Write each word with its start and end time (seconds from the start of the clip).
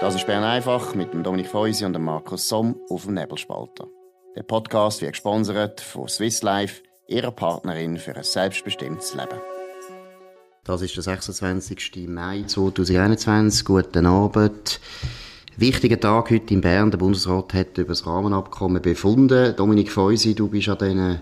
Das 0.00 0.14
ist 0.14 0.26
Bern 0.26 0.44
einfach 0.44 0.94
mit 0.94 1.12
dem 1.12 1.22
Dominik 1.22 1.48
Feusi 1.48 1.84
und 1.84 1.92
dem 1.92 2.04
Markus 2.04 2.48
Somm 2.48 2.74
auf 2.88 3.04
dem 3.04 3.12
Nebelspalter. 3.12 3.86
Der 4.34 4.42
Podcast 4.44 5.02
wird 5.02 5.12
gesponsert 5.12 5.82
von 5.82 6.08
Swiss 6.08 6.42
Life, 6.42 6.80
ihrer 7.06 7.30
Partnerin 7.30 7.98
für 7.98 8.16
ein 8.16 8.24
selbstbestimmtes 8.24 9.14
Leben. 9.14 9.38
Das 10.64 10.80
ist 10.80 10.96
der 10.96 11.02
26. 11.02 12.08
Mai 12.08 12.44
2021. 12.46 13.66
Guten 13.66 14.06
Abend. 14.06 14.80
Wichtiger 15.58 16.00
Tag 16.00 16.30
heute 16.30 16.54
in 16.54 16.62
Bern. 16.62 16.90
Der 16.90 16.96
Bundesrat 16.96 17.52
hat 17.52 17.76
über 17.76 17.90
das 17.90 18.06
Rahmenabkommen 18.06 18.80
befunden. 18.80 19.54
Dominik 19.54 19.92
Feusi, 19.92 20.34
du 20.34 20.48
bist 20.48 20.70
an 20.70 20.78
diesen 20.78 21.20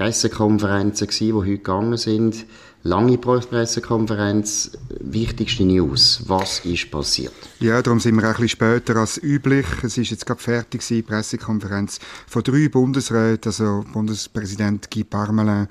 Pressekonferenzen, 0.00 1.08
die 1.08 1.34
heute 1.34 1.58
gegangen 1.58 1.98
sind 1.98 2.46
lange 2.82 3.18
Pressekonferenz. 3.18 4.72
Wichtigste 5.00 5.64
News. 5.64 6.22
Was 6.26 6.60
ist 6.64 6.90
passiert? 6.90 7.32
Ja, 7.58 7.82
darum 7.82 8.00
sind 8.00 8.14
wir 8.16 8.24
ein 8.24 8.30
bisschen 8.30 8.48
später 8.48 8.96
als 8.96 9.22
üblich. 9.22 9.66
Es 9.82 9.98
ist 9.98 10.10
jetzt 10.10 10.26
gerade 10.26 10.40
fertig 10.40 10.86
die 10.86 11.02
Pressekonferenz 11.02 11.98
von 12.26 12.42
drei 12.42 12.68
Bundesräten, 12.68 13.48
also 13.50 13.84
Bundespräsident 13.92 14.90
Guy 14.90 15.04
Parmelin, 15.04 15.68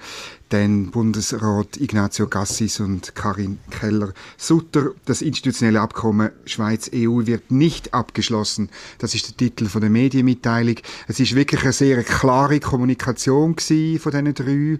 dann 0.49 0.89
Bundesrat 0.89 1.77
Ignazio 1.77 2.27
Gassis 2.27 2.79
und 2.79 3.13
Karin 3.15 3.59
Keller-Sutter. 3.69 4.91
Das 5.05 5.21
institutionelle 5.21 5.79
Abkommen 5.79 6.31
Schweiz-EU 6.45 7.25
wird 7.25 7.51
nicht 7.51 7.93
abgeschlossen. 7.93 8.69
Das 8.97 9.13
ist 9.13 9.27
der 9.27 9.37
Titel 9.37 9.67
von 9.67 9.81
der 9.81 9.91
Medienmitteilung. 9.91 10.75
Es 11.07 11.19
ist 11.19 11.35
wirklich 11.35 11.61
eine 11.63 11.73
sehr 11.73 12.03
klare 12.03 12.59
Kommunikation 12.59 13.55
von 13.99 14.11
diesen 14.25 14.79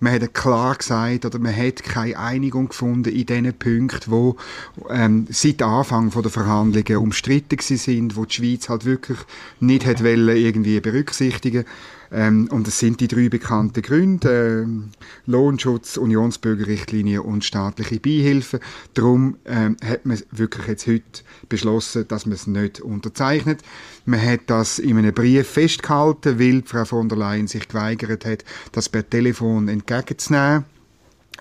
Man 0.00 0.14
hat 0.14 0.34
klar 0.34 0.74
gesagt, 0.76 1.24
oder 1.24 1.38
man 1.38 1.54
hat 1.54 1.82
keine 1.82 2.18
Einigung 2.18 2.68
gefunden 2.68 3.12
in 3.14 3.26
den 3.26 3.52
Punkten, 3.52 4.10
wo 4.10 4.36
ähm, 4.88 5.26
seit 5.30 5.62
Anfang 5.62 6.10
der 6.10 6.30
Verhandlungen 6.30 6.96
umstritten 6.96 7.58
sind, 7.60 8.16
wo 8.16 8.24
die 8.24 8.34
Schweiz 8.34 8.68
halt 8.68 8.84
wirklich 8.84 9.18
nicht 9.60 9.86
hat 9.86 10.02
wollen, 10.02 10.36
irgendwie 10.36 10.80
berücksichtigen 10.80 11.64
ähm, 12.12 12.48
und 12.50 12.66
es 12.66 12.78
sind 12.78 13.00
die 13.00 13.08
drei 13.08 13.28
bekannten 13.28 13.82
Gründe, 13.82 14.66
äh, 14.66 15.30
Lohnschutz, 15.30 15.96
Unionsbürgerrichtlinie 15.96 17.22
und 17.22 17.44
staatliche 17.44 18.00
Beihilfe. 18.00 18.60
Darum 18.94 19.36
ähm, 19.44 19.76
hat 19.84 20.06
man 20.06 20.20
wirklich 20.32 20.66
jetzt 20.66 20.86
heute 20.86 21.22
beschlossen, 21.48 22.08
dass 22.08 22.26
man 22.26 22.34
es 22.34 22.46
nicht 22.46 22.80
unterzeichnet. 22.80 23.60
Man 24.06 24.20
hat 24.20 24.40
das 24.46 24.78
in 24.78 24.98
einem 24.98 25.14
Brief 25.14 25.48
festgehalten, 25.48 26.38
weil 26.40 26.62
Frau 26.64 26.84
von 26.84 27.08
der 27.08 27.18
Leyen 27.18 27.46
sich 27.46 27.68
geweigert 27.68 28.24
hat, 28.24 28.44
das 28.72 28.88
per 28.88 29.08
Telefon 29.08 29.68
entgegenzunehmen. 29.90 30.64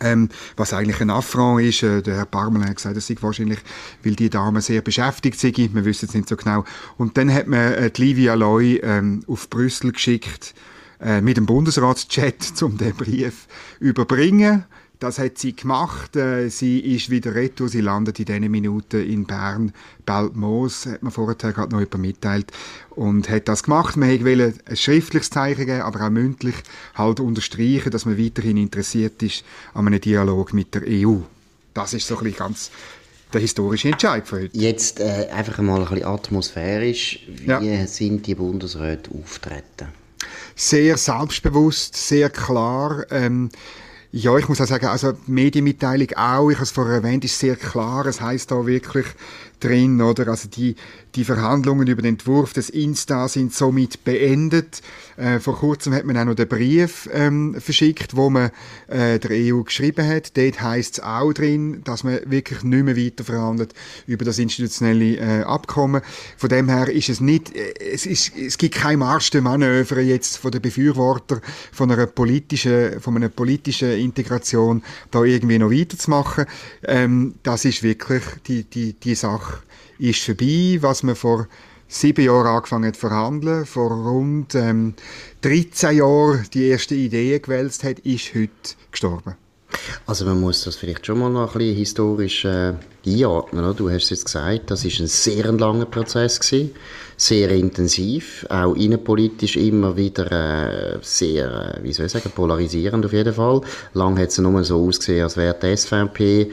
Ähm, 0.02 0.30
was 0.55 0.73
eigentlich 0.73 1.02
ein 1.02 1.09
Affront 1.09 1.61
ist, 1.61 1.83
äh, 1.83 2.02
der 2.02 2.16
Herr 2.16 2.25
Parmelin 2.25 2.69
hat 2.69 2.78
gesagt, 2.78 2.95
das 2.95 3.08
sei 3.08 3.16
wahrscheinlich, 3.19 3.59
weil 4.03 4.16
die 4.16 4.30
Dame 4.30 4.61
sehr 4.61 4.81
beschäftigt 4.81 5.38
sei, 5.38 5.52
wir 5.55 5.83
wissen 5.83 6.08
es 6.08 6.14
nicht 6.14 6.30
so 6.30 6.38
genau. 6.38 6.64
Und 6.97 7.17
dann 7.17 7.33
hat 7.33 7.47
man 7.47 7.73
äh, 7.73 7.92
die 7.92 8.05
Livia 8.05 8.36
Loy 8.36 8.77
ähm, 8.77 9.23
auf 9.27 9.50
Brüssel 9.50 9.92
geschickt, 9.92 10.53
äh, 11.02 11.20
mit 11.22 11.38
dem 11.38 11.45
Bundesratschat, 11.45 12.36
um 12.61 12.77
den 12.77 12.95
Brief 12.95 13.47
überbringen. 13.80 14.66
Das 15.00 15.17
hat 15.17 15.38
sie 15.38 15.55
gemacht. 15.55 16.17
Äh, 16.17 16.50
sie 16.50 16.80
ist 16.80 17.09
wieder 17.09 17.33
retour. 17.33 17.69
Sie 17.69 17.80
landet 17.80 18.19
in 18.19 18.25
diesen 18.25 18.52
Minuten 18.52 19.02
in 19.02 19.25
Bern. 19.25 19.72
Beltmoos, 20.05 20.88
hat 20.88 21.03
man 21.03 21.11
vorher 21.11 21.36
gerade 21.36 21.72
noch 21.72 21.80
jemand 21.80 22.00
mitteilt. 22.00 22.52
Und 22.89 23.30
hat 23.30 23.47
das 23.47 23.64
gemacht. 23.64 23.95
Man 23.95 24.09
wollte 24.25 24.53
ein 24.66 24.75
schriftliches 24.75 25.30
Zeichen 25.30 25.66
geben, 25.66 25.81
aber 25.81 26.05
auch 26.05 26.09
mündlich 26.09 26.55
halt 26.95 27.22
unterstreichen, 27.22 27.92
dass 27.92 28.05
man 28.05 28.17
weiterhin 28.17 28.58
interessiert 28.58 29.23
ist 29.23 29.45
an 29.73 29.88
einem 29.88 30.02
Dialog 30.02 30.53
mit 30.53 30.75
der 30.75 30.83
EU. 30.86 31.20
Das 31.73 31.94
ist 31.94 32.05
so 32.05 32.17
ein 32.17 32.23
bisschen 32.25 32.39
ganz 32.39 32.72
der 33.31 33.42
historische 33.42 33.89
Entscheid 33.89 34.27
für 34.27 34.42
heute. 34.42 34.58
Jetzt 34.58 35.00
äh, 35.00 35.30
einfach 35.31 35.59
mal 35.59 35.81
ein 35.81 35.88
bisschen 35.88 36.05
atmosphärisch. 36.05 37.25
Wie 37.27 37.47
ja. 37.47 37.88
sind 37.88 38.27
die 38.27 38.36
Bundesräte 38.36 39.11
auftreten? 39.11 39.89
Sehr 40.55 40.98
selbstbewusst, 40.98 41.95
sehr 41.95 42.30
klar. 42.30 43.05
Ähm, 43.11 43.49
ja, 44.11 44.36
ich 44.37 44.49
muss 44.49 44.59
auch 44.59 44.65
sagen, 44.65 44.87
also 44.87 45.11
die 45.11 45.31
Medienmitteilung 45.31 46.09
auch, 46.15 46.49
ich 46.49 46.55
habe 46.55 46.64
es 46.64 46.71
vorher 46.71 46.95
erwähnt, 46.95 47.25
ist 47.25 47.37
sehr 47.37 47.55
klar. 47.55 48.08
Es 48.08 48.20
heißt 48.20 48.49
da 48.49 48.65
wirklich 48.65 49.05
drin, 49.59 50.02
oder? 50.02 50.27
Also 50.30 50.47
die, 50.49 50.75
die 51.15 51.23
Verhandlungen 51.23 51.87
über 51.87 52.02
den 52.02 52.14
Entwurf 52.14 52.53
des 52.53 52.70
Insta 52.70 53.27
sind 53.27 53.53
somit 53.53 54.03
beendet. 54.03 54.81
Äh, 55.17 55.39
vor 55.39 55.58
kurzem 55.58 55.93
hat 55.93 56.05
man 56.05 56.17
auch 56.17 56.25
noch 56.25 56.36
den 56.36 56.47
Brief 56.47 57.09
ähm, 57.14 57.55
verschickt, 57.59 58.15
wo 58.15 58.30
man 58.30 58.52
äh, 58.87 59.20
der 59.20 59.31
EU 59.31 59.64
geschrieben 59.64 60.08
hat. 60.08 60.37
Dort 60.37 60.61
heißt 60.61 60.99
es 60.99 61.03
auch 61.03 61.33
drin, 61.33 61.81
dass 61.83 62.03
man 62.03 62.20
wirklich 62.26 62.64
nicht 62.64 62.86
mehr 62.86 62.95
weiter 62.95 63.23
verhandelt 63.23 63.73
über 64.08 64.26
das 64.26 64.39
institutionelle 64.39 65.17
äh, 65.17 65.43
Abkommen. 65.43 66.02
Von 66.37 66.49
dem 66.49 66.70
her 66.70 66.89
ist 66.89 67.09
es 67.09 67.20
nicht, 67.20 67.55
äh, 67.55 67.73
es, 67.91 68.05
ist, 68.05 68.36
es 68.36 68.58
gibt 68.58 68.76
kein 68.76 68.99
Marsch 68.99 69.30
de 69.31 69.41
Manöver 69.41 69.99
jetzt 69.99 70.37
von 70.37 70.52
den 70.52 70.61
Befürwortern 70.61 71.41
von 71.71 71.91
einer 71.91 72.08
politischen, 72.08 73.02
von 73.02 73.15
einer 73.15 73.30
politischen 73.30 73.98
Integration 73.99 74.83
da 75.11 75.23
irgendwie 75.23 75.60
noch 75.60 75.71
weiterzumachen. 75.71 76.45
Ähm, 76.83 77.36
das 77.43 77.65
ist 77.65 77.83
wirklich 77.83 78.23
die, 78.48 78.64
die, 78.64 78.93
die 78.93 79.15
Sache 79.15 79.60
ist 79.98 80.23
vorbei. 80.23 80.77
Was 80.82 81.04
man 81.04 81.15
vor 81.15 81.48
sieben 81.87 82.23
Jahren 82.23 82.48
angefangen 82.48 82.88
hat 82.88 82.95
zu 82.95 83.02
verhandeln, 83.02 83.65
vor 83.65 83.92
rund 83.92 84.55
ähm, 84.55 84.93
13 85.42 85.98
Jahren 85.98 86.45
die 86.54 86.67
erste 86.67 86.95
Idee 86.95 87.39
gewälzt 87.39 87.83
hat, 87.83 87.99
ist 87.99 88.33
heute 88.36 88.52
gestorben. 88.92 89.36
Also 90.05 90.25
man 90.25 90.39
muss 90.39 90.63
das 90.63 90.75
vielleicht 90.75 91.05
schon 91.05 91.19
mal 91.19 91.29
noch 91.29 91.55
ein 91.55 91.57
bisschen 91.57 91.75
historisch 91.75 92.45
äh, 92.45 92.73
einordnen. 93.05 93.63
Oder? 93.63 93.73
Du 93.73 93.89
hast 93.89 94.03
es 94.03 94.09
jetzt 94.09 94.25
gesagt, 94.25 94.71
das 94.71 94.85
ist 94.85 94.99
ein 94.99 95.07
sehr 95.07 95.51
langer 95.51 95.85
Prozess 95.85 96.39
gewesen, 96.39 96.71
sehr 97.17 97.49
intensiv, 97.51 98.45
auch 98.49 98.75
innenpolitisch 98.75 99.57
immer 99.57 99.95
wieder 99.95 100.31
äh, 100.31 100.99
sehr, 101.01 101.77
äh, 101.77 101.83
wie 101.83 101.93
soll 101.93 102.07
ich 102.07 102.11
sagen, 102.11 102.31
polarisierend 102.35 103.05
auf 103.05 103.13
jeden 103.13 103.33
Fall. 103.33 103.61
Lang 103.93 104.17
hat 104.19 104.29
es 104.29 104.37
nur 104.37 104.63
so 104.63 104.85
ausgesehen, 104.85 105.23
als 105.23 105.37
wäre 105.37 105.55
die 105.61 105.75
SVP 105.75 106.51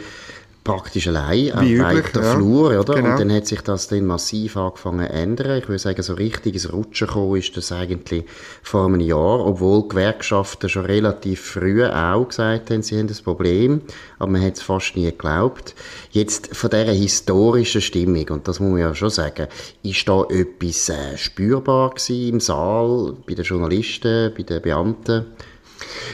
praktisch 0.67 1.07
allein 1.07 1.53
auf 1.53 1.63
weiter 1.63 2.23
ja. 2.23 2.35
Flur, 2.35 2.81
oder? 2.81 2.95
Genau. 2.95 3.13
Und 3.13 3.21
dann 3.21 3.33
hat 3.33 3.47
sich 3.47 3.61
das 3.61 3.87
dann 3.87 4.05
massiv 4.05 4.57
angefangen 4.57 5.07
zu 5.07 5.13
ändern. 5.13 5.59
Ich 5.59 5.69
würde 5.69 5.79
sagen, 5.79 6.03
so 6.03 6.15
richtiges 6.15 6.73
Rutschen 6.73 7.07
gekommen 7.07 7.37
ist 7.37 7.57
das 7.57 7.71
eigentlich 7.71 8.25
vor 8.63 8.87
einem 8.87 9.01
Jahr, 9.01 9.47
obwohl 9.47 9.87
Gewerkschaften 9.89 10.69
schon 10.69 10.87
relativ 10.87 11.41
früh 11.41 11.85
auch 11.85 12.29
gesagt 12.29 12.71
haben, 12.71 12.83
sie 12.83 12.99
haben 12.99 13.07
das 13.07 13.23
Problem, 13.23 13.83
aber 14.19 14.33
man 14.33 14.43
hat 14.43 14.57
es 14.57 14.63
fast 14.63 14.97
nie 14.97 15.05
geglaubt. 15.05 15.75
Jetzt 16.11 16.57
von 16.57 16.71
dieser 16.71 16.93
historischen 16.93 17.81
Stimmung, 17.81 18.29
und 18.31 18.49
das 18.49 18.59
muss 18.59 18.73
man 18.73 18.81
ja 18.81 18.95
schon 18.95 19.11
sagen, 19.11 19.47
ist 19.85 20.09
da 20.09 20.25
etwas 20.25 20.89
äh, 20.89 21.17
spürbar 21.17 21.91
gewesen 21.91 22.29
im 22.29 22.41
Saal, 22.41 23.15
bei 23.27 23.35
den 23.35 23.45
Journalisten, 23.45 24.33
bei 24.37 24.43
den 24.43 24.63
Beamten? 24.63 25.27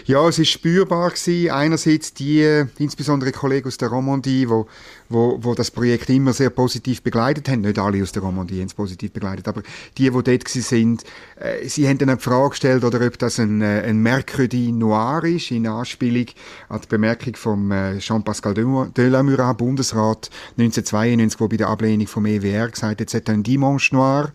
Ja, 0.06 0.28
es 0.28 0.38
ist 0.38 0.50
spürbar 0.50 1.10
gewesen. 1.10 1.50
Einerseits 1.50 2.14
die, 2.14 2.64
insbesondere 2.78 3.32
Kollegen 3.32 3.68
aus 3.68 3.78
der 3.78 3.88
Romandie, 3.88 4.48
wo 4.48 4.66
wo, 5.12 5.38
wo 5.40 5.54
das 5.54 5.70
Projekt 5.70 6.08
immer 6.10 6.32
sehr 6.32 6.50
positiv 6.50 7.02
begleitet 7.02 7.48
haben. 7.48 7.60
Nicht 7.60 7.78
alle 7.78 8.02
aus 8.02 8.12
der 8.12 8.22
Romandie 8.22 8.60
haben 8.60 8.66
es 8.66 8.74
positiv 8.74 9.12
begleitet, 9.12 9.46
aber 9.48 9.62
die, 9.98 10.10
die 10.10 10.10
dort 10.10 10.48
sind, 10.48 11.04
äh, 11.38 11.68
sie 11.68 11.88
haben 11.88 11.98
dann 11.98 12.10
eine 12.10 12.18
Frage 12.18 12.50
gestellt, 12.50 12.84
oder 12.84 13.06
ob 13.06 13.18
das 13.18 13.38
ein, 13.38 13.62
äh, 13.62 13.82
ein 13.86 13.98
Mercredi 13.98 14.72
Noir 14.72 15.24
ist, 15.24 15.50
in 15.50 15.66
Anspielung 15.66 16.26
an 16.68 16.80
die 16.80 16.88
Bemerkung 16.88 17.36
von 17.36 17.70
äh, 17.70 17.98
Jean-Pascal 17.98 18.54
Delamurat, 18.54 19.58
Bundesrat 19.58 20.30
1992, 20.58 21.41
wo 21.41 21.48
bei 21.48 21.56
der 21.56 21.68
Ablehnung 21.68 22.06
vom 22.06 22.26
EWR 22.26 22.68
gesagt 22.68 23.00
hat, 23.00 23.08
es 23.08 23.14
hat 23.14 23.28
ein 23.28 23.42
Dimanche 23.42 23.94
Noir. 23.94 24.32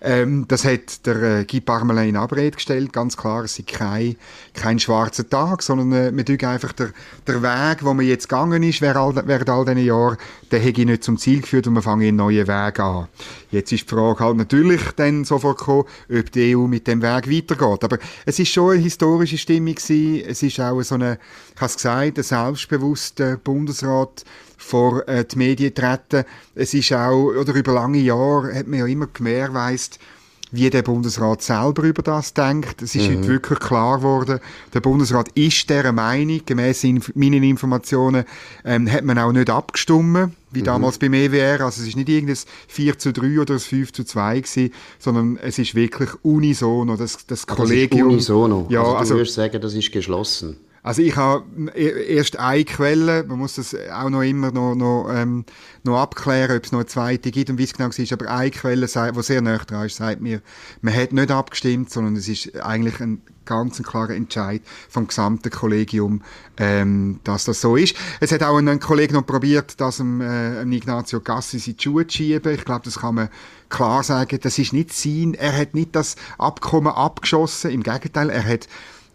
Ähm, 0.00 0.46
das 0.48 0.64
hat 0.64 1.06
der 1.06 1.40
äh, 1.40 1.44
Guy 1.44 1.60
Parmelin 1.60 2.10
in 2.10 2.16
Abrede 2.16 2.56
gestellt, 2.56 2.92
ganz 2.92 3.16
klar, 3.16 3.44
es 3.44 3.58
ist 3.58 3.68
kein, 3.68 4.16
kein 4.54 4.78
schwarzer 4.78 5.07
Tag, 5.10 5.62
sondern 5.62 5.92
äh, 5.92 6.12
man 6.12 6.24
tut 6.24 6.42
einfach 6.44 6.72
der, 6.72 6.90
der 7.26 7.42
Weg, 7.42 7.84
wo 7.84 7.94
man 7.94 8.06
jetzt 8.06 8.28
gegangen 8.28 8.62
ist, 8.62 8.80
während 8.80 8.96
all, 8.96 9.26
während 9.26 9.48
all 9.50 9.64
diesen 9.64 9.84
Jahren, 9.84 10.16
der 10.50 10.60
hätte 10.60 10.84
nicht 10.84 11.04
zum 11.04 11.18
Ziel 11.18 11.40
geführt 11.40 11.66
und 11.66 11.74
wir 11.74 11.82
fangen 11.82 12.06
einen 12.06 12.16
neuen 12.16 12.46
Weg 12.46 12.80
an. 12.80 13.08
Jetzt 13.50 13.72
ist 13.72 13.90
die 13.90 13.94
Frage 13.94 14.20
halt 14.20 14.36
natürlich 14.36 14.82
dann 14.96 15.24
sofort 15.24 15.58
gekommen, 15.58 15.84
ob 16.10 16.32
die 16.32 16.56
EU 16.56 16.66
mit 16.66 16.86
dem 16.86 17.02
Weg 17.02 17.30
weitergeht. 17.30 17.84
Aber 17.84 17.98
es 18.26 18.38
ist 18.38 18.52
schon 18.52 18.72
eine 18.72 18.82
historische 18.82 19.38
Stimmung 19.38 19.74
gewesen. 19.74 20.22
Es 20.26 20.42
ist 20.42 20.60
auch 20.60 20.82
so 20.82 20.94
eine, 20.96 21.18
ich 21.54 21.60
habe 21.60 21.66
es 21.66 21.76
gesagt, 21.76 22.18
ein 22.18 22.22
selbstbewusster 22.22 23.36
Bundesrat 23.36 24.24
vor 24.56 25.08
äh, 25.08 25.24
die 25.24 25.38
Medien 25.38 25.74
treten. 25.74 26.24
Es 26.54 26.74
ist 26.74 26.92
auch, 26.92 27.32
oder 27.34 27.54
über 27.54 27.72
lange 27.72 27.98
Jahre 27.98 28.54
hat 28.54 28.66
man 28.66 28.80
ja 28.80 28.86
immer 28.86 29.06
gewährleistet, 29.06 30.00
wie 30.50 30.70
der 30.70 30.82
Bundesrat 30.82 31.42
selber 31.42 31.82
über 31.82 32.02
das 32.02 32.34
denkt. 32.34 32.82
Es 32.82 32.94
ist 32.94 33.08
mhm. 33.08 33.18
heute 33.18 33.28
wirklich 33.28 33.58
klar 33.58 33.98
geworden, 33.98 34.40
der 34.72 34.80
Bundesrat 34.80 35.28
ist 35.30 35.68
der 35.70 35.92
Meinung, 35.92 36.40
gemäß 36.44 36.84
meinen 37.14 37.42
Informationen 37.42 38.24
ähm, 38.64 38.90
hat 38.90 39.04
man 39.04 39.18
auch 39.18 39.32
nicht 39.32 39.50
abgestimmt, 39.50 40.32
wie 40.50 40.60
mhm. 40.60 40.64
damals 40.64 40.98
beim 40.98 41.14
EWR. 41.14 41.64
Also 41.64 41.82
es 41.82 41.88
ist 41.88 41.96
nicht 41.96 42.08
irgendein 42.08 42.38
4 42.68 42.98
zu 42.98 43.12
3 43.12 43.40
oder 43.40 43.54
ein 43.54 43.60
5 43.60 43.92
zu 43.92 44.04
2 44.04 44.40
gewesen, 44.40 44.72
sondern 44.98 45.38
es 45.42 45.58
ist 45.58 45.74
wirklich 45.74 46.10
unisono, 46.22 46.96
das, 46.96 47.26
das 47.26 47.46
Kollegium. 47.46 48.10
Das 48.10 48.22
ist 48.24 48.30
unisono. 48.30 48.66
Ja, 48.70 48.80
also 48.80 48.92
du 48.92 48.98
also, 48.98 49.14
würdest 49.16 49.34
sagen, 49.34 49.60
das 49.60 49.74
ist 49.74 49.92
geschlossen. 49.92 50.56
Also 50.82 51.02
ich 51.02 51.16
habe 51.16 51.44
erst 51.74 52.38
eine 52.38 52.64
Quelle, 52.64 53.24
man 53.24 53.38
muss 53.38 53.56
das 53.56 53.76
auch 53.92 54.10
noch 54.10 54.22
immer 54.22 54.52
noch, 54.52 54.74
noch, 54.74 55.10
ähm, 55.12 55.44
noch 55.82 55.98
abklären, 55.98 56.56
ob 56.56 56.64
es 56.64 56.72
noch 56.72 56.80
eine 56.80 56.86
zweite 56.86 57.30
gibt 57.30 57.50
und 57.50 57.58
wie 57.58 57.64
es 57.64 57.74
genau 57.74 57.88
war, 57.88 58.12
aber 58.12 58.30
eine 58.30 58.50
Quelle, 58.50 58.86
die 58.86 59.22
sehr 59.22 59.42
nah 59.42 59.58
dran 59.58 59.86
ist, 59.86 59.96
sagt 59.96 60.20
mir, 60.20 60.40
man 60.80 60.94
hat 60.94 61.12
nicht 61.12 61.30
abgestimmt, 61.30 61.90
sondern 61.90 62.16
es 62.16 62.28
ist 62.28 62.56
eigentlich 62.60 63.00
ein 63.00 63.22
ganz 63.48 63.82
klarer 63.82 64.14
Entscheid 64.14 64.60
vom 64.90 65.08
gesamten 65.08 65.50
Kollegium, 65.50 66.22
ähm, 66.58 67.20
dass 67.24 67.46
das 67.46 67.62
so 67.62 67.76
ist. 67.76 67.96
Es 68.20 68.30
hat 68.30 68.42
auch 68.42 68.58
ein, 68.58 68.78
Kollege 68.78 69.14
noch 69.14 69.26
probiert, 69.26 69.80
das 69.80 69.96
dem, 69.96 70.20
äh, 70.20 70.62
Ignazio 70.64 71.20
Gassis 71.20 71.66
in 71.66 71.76
die 71.76 71.82
Schuhe 71.82 72.06
zu 72.06 72.18
schieben. 72.18 72.54
Ich 72.54 72.66
glaube, 72.66 72.82
das 72.84 72.98
kann 72.98 73.14
man 73.14 73.30
klar 73.70 74.02
sagen. 74.02 74.38
Das 74.42 74.58
ist 74.58 74.74
nicht 74.74 74.92
sein. 74.92 75.32
Er 75.32 75.56
hat 75.56 75.74
nicht 75.74 75.96
das 75.96 76.16
Abkommen 76.36 76.92
abgeschossen. 76.92 77.70
Im 77.70 77.82
Gegenteil, 77.82 78.28
er 78.28 78.44
hat 78.44 78.68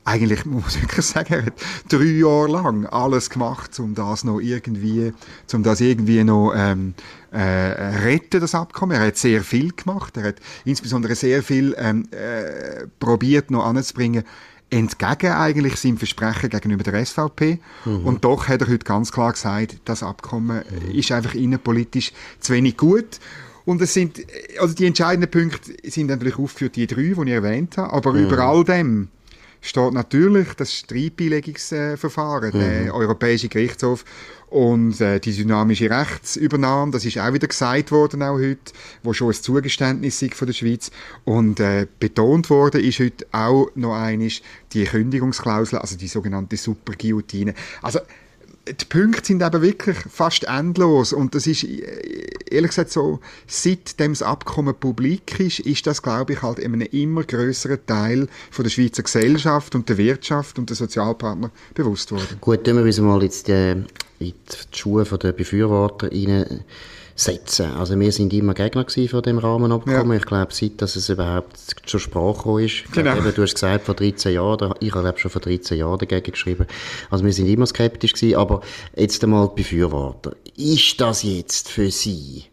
eigentlich 0.05 0.45
muss 0.45 0.75
ich 0.75 0.83
wirklich 0.83 1.05
sagen, 1.05 1.33
er 1.33 1.45
hat 1.45 1.53
drei 1.89 2.03
Jahre 2.03 2.47
lang 2.47 2.85
alles 2.85 3.29
gemacht, 3.29 3.79
um 3.79 3.95
das 3.95 4.23
noch 4.23 4.39
irgendwie, 4.39 5.13
um 5.53 5.63
das 5.63 5.81
irgendwie 5.81 6.23
noch 6.23 6.53
ähm, 6.55 6.93
äh, 7.31 7.39
retten, 7.39 8.41
das 8.41 8.55
Abkommen. 8.55 8.97
Er 8.97 9.07
hat 9.07 9.17
sehr 9.17 9.43
viel 9.43 9.71
gemacht. 9.71 10.17
Er 10.17 10.23
hat 10.23 10.35
insbesondere 10.65 11.15
sehr 11.15 11.43
viel 11.43 11.75
ähm, 11.77 12.07
äh, 12.11 12.87
probiert 12.99 13.51
noch 13.51 13.65
anzubringen, 13.65 14.23
entgegen 14.69 15.31
eigentlich 15.31 15.75
seinem 15.75 15.97
Versprechen 15.97 16.49
gegenüber 16.49 16.83
der 16.83 17.05
SVP. 17.05 17.59
Mhm. 17.85 18.05
Und 18.05 18.25
doch 18.25 18.47
hat 18.47 18.61
er 18.61 18.67
heute 18.67 18.85
ganz 18.85 19.11
klar 19.11 19.31
gesagt, 19.33 19.77
das 19.85 20.03
Abkommen 20.03 20.63
mhm. 20.69 20.91
ist 20.91 21.11
einfach 21.11 21.35
innenpolitisch 21.35 22.11
zu 22.39 22.53
wenig 22.53 22.77
gut. 22.77 23.19
Und 23.65 23.81
es 23.81 23.93
sind, 23.93 24.19
also 24.59 24.75
die 24.75 24.85
entscheidenden 24.85 25.31
Punkte 25.31 25.73
sind 25.89 26.07
natürlich 26.07 26.37
aufgeführt, 26.37 26.75
die 26.75 26.87
drei, 26.87 27.13
die 27.13 27.21
ich 27.25 27.29
erwähnt 27.29 27.77
habe, 27.77 27.93
aber 27.93 28.13
mhm. 28.13 28.25
über 28.25 28.39
all 28.39 28.63
dem 28.63 29.07
steht 29.63 29.93
natürlich 29.93 30.53
das 30.55 30.73
Streitbeilegungsverfahren, 30.73 32.51
mhm. 32.53 32.59
der 32.59 32.93
Europäische 32.93 33.47
Gerichtshof 33.47 34.03
und 34.49 34.99
äh, 35.01 35.19
die 35.19 35.33
dynamische 35.33 35.89
Rechtsübernahme, 35.89 36.91
das 36.91 37.05
ist 37.05 37.17
auch 37.17 37.33
wieder 37.33 37.47
gesagt 37.47 37.91
worden 37.91 38.21
auch 38.21 38.35
heute, 38.35 38.73
wo 39.01 39.13
schon 39.13 39.29
ein 39.29 39.33
Zugeständnis 39.33 40.21
ist 40.21 40.35
von 40.35 40.45
der 40.45 40.53
Schweiz 40.53 40.91
und 41.23 41.59
äh, 41.59 41.87
betont 41.97 42.49
worden 42.49 42.83
ist 42.83 42.99
heute 42.99 43.25
auch 43.31 43.69
noch 43.75 43.95
einiges 43.95 44.41
die 44.73 44.83
Kündigungsklausel, 44.83 45.79
also 45.79 45.97
die 45.97 46.07
sogenannte 46.07 46.57
Superguillotine. 46.57 47.55
Also 47.81 47.99
die 48.67 48.85
Punkte 48.85 49.25
sind 49.25 49.43
eben 49.43 49.61
wirklich 49.61 49.97
fast 50.09 50.45
endlos 50.45 51.11
und 51.11 51.35
das 51.35 51.47
ist 51.47 51.65
ehrlich 52.49 52.69
gesagt 52.69 52.91
so, 52.91 53.19
seitdem 53.45 54.13
das 54.13 54.21
Abkommen 54.21 54.73
publik 54.73 55.39
ist, 55.39 55.59
ist 55.59 55.85
das 55.85 56.01
glaube 56.01 56.33
ich 56.33 56.41
halt 56.41 56.59
in 56.59 56.73
einem 56.73 56.87
immer 56.91 57.23
größeren 57.23 57.85
Teil 57.85 58.27
von 58.51 58.63
der 58.63 58.69
Schweizer 58.69 59.03
Gesellschaft 59.03 59.75
und 59.75 59.89
der 59.89 59.97
Wirtschaft 59.97 60.59
und 60.59 60.69
der 60.69 60.77
Sozialpartner 60.77 61.51
bewusst 61.73 62.11
worden. 62.11 62.37
Gut, 62.39 62.63
tun 62.63 62.77
wir 62.77 62.83
uns 62.83 62.99
mal 62.99 63.21
jetzt 63.21 63.49
die, 63.49 63.83
in 64.19 64.33
die 64.33 64.33
Schuhe 64.71 65.03
der 65.03 65.33
Befürworter 65.33 66.09
rein 66.09 66.63
setzen. 67.15 67.71
Also 67.73 67.99
wir 67.99 68.11
sind 68.11 68.33
immer 68.33 68.53
Gegner 68.53 68.85
von 69.09 69.21
dem 69.21 69.37
Rahmenabkommen. 69.37 70.11
Ja. 70.11 70.17
Ich 70.17 70.25
glaube, 70.25 70.53
seit 70.53 70.81
dass 70.81 70.95
es 70.95 71.09
überhaupt 71.09 71.57
zur 71.85 71.99
Sprache 71.99 72.63
ist. 72.63 72.91
Genau. 72.91 73.15
Eben, 73.15 73.33
du 73.33 73.41
hast 73.43 73.53
gesagt, 73.53 73.85
vor 73.85 73.95
13 73.95 74.33
Jahren, 74.33 74.73
ich 74.79 74.93
habe 74.93 75.13
schon 75.17 75.31
vor 75.31 75.41
13 75.41 75.77
Jahren 75.77 75.99
dagegen 75.99 76.31
geschrieben. 76.31 76.65
Also 77.09 77.23
wir 77.23 77.33
sind 77.33 77.47
immer 77.47 77.65
skeptisch 77.65 78.13
gewesen, 78.13 78.37
aber 78.37 78.61
jetzt 78.95 79.23
einmal 79.23 79.49
die 79.49 79.61
Befürworter. 79.61 80.35
Ist 80.57 80.99
das 80.99 81.23
jetzt 81.23 81.69
für 81.69 81.91
Sie 81.91 82.45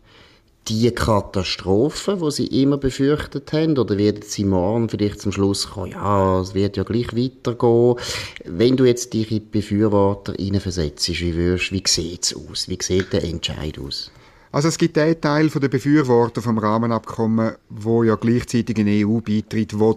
die 0.69 0.91
Katastrophe, 0.91 2.19
die 2.23 2.31
Sie 2.31 2.63
immer 2.63 2.77
befürchtet 2.77 3.53
haben? 3.53 3.79
Oder 3.79 3.97
werden 3.97 4.23
Sie 4.23 4.45
morgen 4.45 4.89
vielleicht 4.89 5.21
zum 5.21 5.33
Schluss 5.33 5.71
kommen, 5.71 5.93
ja, 5.93 6.41
es 6.41 6.55
wird 6.55 6.77
ja 6.77 6.83
gleich 6.83 7.17
weitergehen? 7.17 7.97
Wenn 8.45 8.77
du 8.77 8.85
jetzt 8.85 9.13
die 9.15 9.41
Befürworter 9.41 10.35
reinversetzt, 10.39 11.09
wie, 11.09 11.35
würdest, 11.35 11.73
wie 11.73 11.83
sieht 11.87 12.25
es 12.25 12.37
aus? 12.37 12.69
Wie 12.69 12.79
sieht 12.81 13.13
der 13.13 13.25
Entscheid 13.25 13.79
aus? 13.79 14.11
Also 14.53 14.69
es 14.69 14.79
gibt 14.79 14.97
den 14.97 15.21
Teil 15.21 15.49
der 15.49 15.69
Befürworter 15.69 16.43
vom 16.43 16.59
Rahmenabkommen, 16.59 17.53
wo 17.69 18.03
ja 18.03 18.17
gleichzeitig 18.17 18.77
ein 18.79 18.89
EU-Beitritt 18.89 19.79
will. 19.79 19.97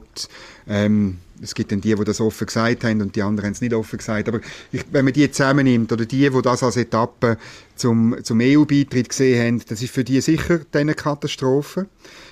Ähm, 0.67 1.17
es 1.41 1.55
gibt 1.55 1.71
dann 1.71 1.81
die, 1.81 1.93
die 1.93 2.03
das 2.03 2.21
offen 2.21 2.45
gesagt 2.45 2.83
haben 2.83 3.01
und 3.01 3.15
die 3.15 3.21
anderen 3.21 3.47
haben 3.47 3.53
es 3.53 3.61
nicht 3.61 3.73
offen 3.73 3.97
gesagt. 3.97 4.27
Aber 4.27 4.39
ich, 4.71 4.85
wenn 4.91 5.05
man 5.05 5.13
die 5.13 5.29
zusammennimmt 5.29 5.91
oder 5.91 6.05
die, 6.05 6.29
die 6.29 6.41
das 6.41 6.63
als 6.63 6.77
Etappe 6.77 7.37
zum, 7.75 8.15
zum 8.23 8.39
EU-Beitritt 8.41 9.09
gesehen 9.09 9.45
haben, 9.45 9.61
das 9.67 9.81
ist 9.81 9.93
für 9.93 10.03
die 10.03 10.21
sicher 10.21 10.61
eine 10.71 10.93
Katastrophe, 10.93 11.87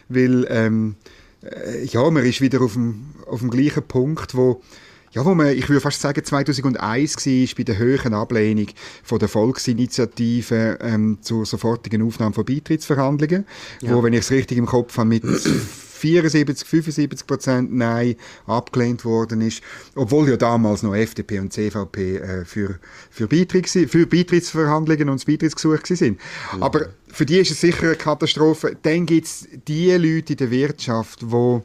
weil 0.07 0.45
ähm, 0.49 0.95
äh, 1.43 1.83
ja, 1.85 2.09
man 2.09 2.23
ist 2.23 2.39
wieder 2.39 2.61
auf 2.61 2.73
dem, 2.73 3.05
auf 3.25 3.39
dem 3.39 3.49
gleichen 3.49 3.83
Punkt, 3.83 4.35
wo 4.35 4.61
ja, 5.11 5.25
wo 5.25 5.35
man, 5.35 5.49
ich 5.49 5.67
würde 5.67 5.81
fast 5.81 6.01
sagen, 6.01 6.23
2001 6.23 7.17
war 7.25 7.55
bei 7.57 7.63
der 7.63 7.77
höheren 7.77 8.13
Ablehnung 8.13 8.67
von 9.03 9.19
der 9.19 9.27
Volksinitiative 9.27 10.79
ähm, 10.81 11.17
zur 11.21 11.45
sofortigen 11.45 12.01
Aufnahme 12.01 12.33
von 12.33 12.45
Beitrittsverhandlungen, 12.45 13.45
ja. 13.81 13.93
wo, 13.93 14.03
wenn 14.03 14.13
ich 14.13 14.19
es 14.19 14.31
richtig 14.31 14.57
im 14.57 14.65
Kopf 14.65 14.97
habe, 14.97 15.09
mit 15.09 15.23
74, 16.01 16.67
75 16.67 17.27
Prozent 17.27 17.73
Nein 17.73 18.15
abgelehnt 18.47 19.05
worden 19.05 19.41
ist, 19.41 19.61
obwohl 19.95 20.29
ja 20.29 20.37
damals 20.37 20.81
noch 20.81 20.95
FDP 20.95 21.39
und 21.39 21.53
CVP 21.53 22.17
äh, 22.17 22.45
für, 22.45 22.79
für, 23.11 23.27
Beitritts, 23.27 23.73
für 23.73 24.07
Beitrittsverhandlungen 24.07 25.09
und 25.09 25.19
das 25.19 25.25
Beitrittsgesuch 25.25 25.85
sind. 25.85 26.17
Mhm. 26.55 26.63
Aber 26.63 26.87
für 27.07 27.25
die 27.25 27.37
ist 27.37 27.51
es 27.51 27.61
sicher 27.61 27.87
eine 27.87 27.95
Katastrophe. 27.95 28.75
Dann 28.81 29.05
gibt 29.05 29.27
es 29.27 29.47
die 29.67 29.91
Leute 29.91 30.33
in 30.33 30.37
der 30.37 30.49
Wirtschaft, 30.49 31.21
die 31.21 31.61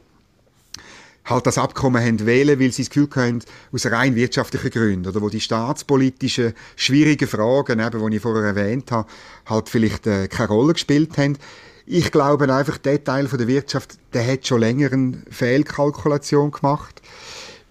halt 1.27 1.45
das 1.45 1.57
Abkommen 1.57 2.03
haben 2.03 2.25
wählen, 2.25 2.59
weil 2.59 2.71
sie 2.71 2.83
das 2.83 2.89
Gefühl 2.89 3.09
haben, 3.15 3.39
aus 3.71 3.85
rein 3.85 4.15
wirtschaftlichen 4.15 4.71
Gründen, 4.71 5.07
oder 5.07 5.21
wo 5.21 5.29
die 5.29 5.41
staatspolitischen 5.41 6.53
schwierigen 6.75 7.27
Fragen, 7.27 7.79
eben, 7.79 8.09
die 8.09 8.15
ich 8.15 8.21
vorher 8.21 8.43
erwähnt 8.43 8.91
habe, 8.91 9.07
halt 9.45 9.69
vielleicht 9.69 10.07
äh, 10.07 10.27
keine 10.27 10.49
Rolle 10.49 10.73
gespielt 10.73 11.17
haben. 11.17 11.37
Ich 11.85 12.11
glaube 12.11 12.53
einfach, 12.53 12.77
der 12.77 13.03
Teil 13.03 13.27
von 13.27 13.37
der 13.37 13.47
Wirtschaft, 13.47 13.97
der 14.13 14.25
hat 14.25 14.47
schon 14.47 14.59
länger 14.59 14.91
eine 14.91 15.21
Fehlkalkulation 15.29 16.51
gemacht, 16.51 17.01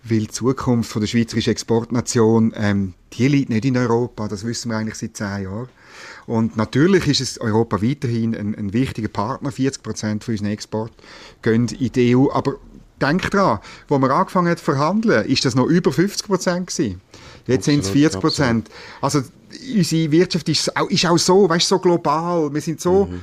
weil 0.04 0.20
die 0.20 0.28
Zukunft 0.28 0.90
von 0.90 1.00
der 1.00 1.08
schweizerischen 1.08 1.52
Exportnation, 1.52 2.52
ähm, 2.56 2.94
die 3.14 3.28
liegt 3.28 3.50
nicht 3.50 3.64
in 3.64 3.76
Europa, 3.76 4.28
das 4.28 4.44
wissen 4.44 4.70
wir 4.70 4.76
eigentlich 4.76 4.96
seit 4.96 5.16
zehn 5.16 5.44
Jahren. 5.44 5.68
Und 6.26 6.56
natürlich 6.56 7.06
ist 7.06 7.20
es 7.20 7.40
Europa 7.40 7.82
weiterhin 7.82 8.34
ein, 8.34 8.54
ein 8.54 8.72
wichtiger 8.72 9.08
Partner. 9.08 9.52
40 9.52 9.82
Prozent 9.82 10.24
von 10.24 10.32
unserem 10.32 10.50
Export 10.50 10.92
gehen 11.42 11.68
in 11.68 11.92
die 11.92 12.16
EU. 12.16 12.30
Aber 12.32 12.56
denk 13.00 13.30
dran, 13.30 13.58
wo 13.88 13.98
wir 13.98 14.10
angefangen 14.10 14.48
haben 14.48 14.56
zu 14.56 14.64
verhandeln, 14.64 15.26
ist 15.26 15.44
das 15.44 15.54
noch 15.54 15.66
über 15.66 15.92
50 15.92 16.26
Prozent 16.26 16.66
gewesen. 16.68 17.00
Jetzt 17.46 17.64
sind 17.64 17.80
es 17.80 17.90
40 17.90 18.20
Prozent. 18.20 18.70
Also 19.00 19.22
unsere 19.74 20.10
Wirtschaft 20.10 20.48
ist 20.48 20.76
auch, 20.76 20.88
ist 20.88 21.06
auch 21.06 21.18
so, 21.18 21.48
weißt, 21.48 21.68
so 21.68 21.78
global. 21.78 22.52
Wir 22.52 22.60
sind 22.60 22.80
so, 22.80 23.06
mhm. 23.06 23.20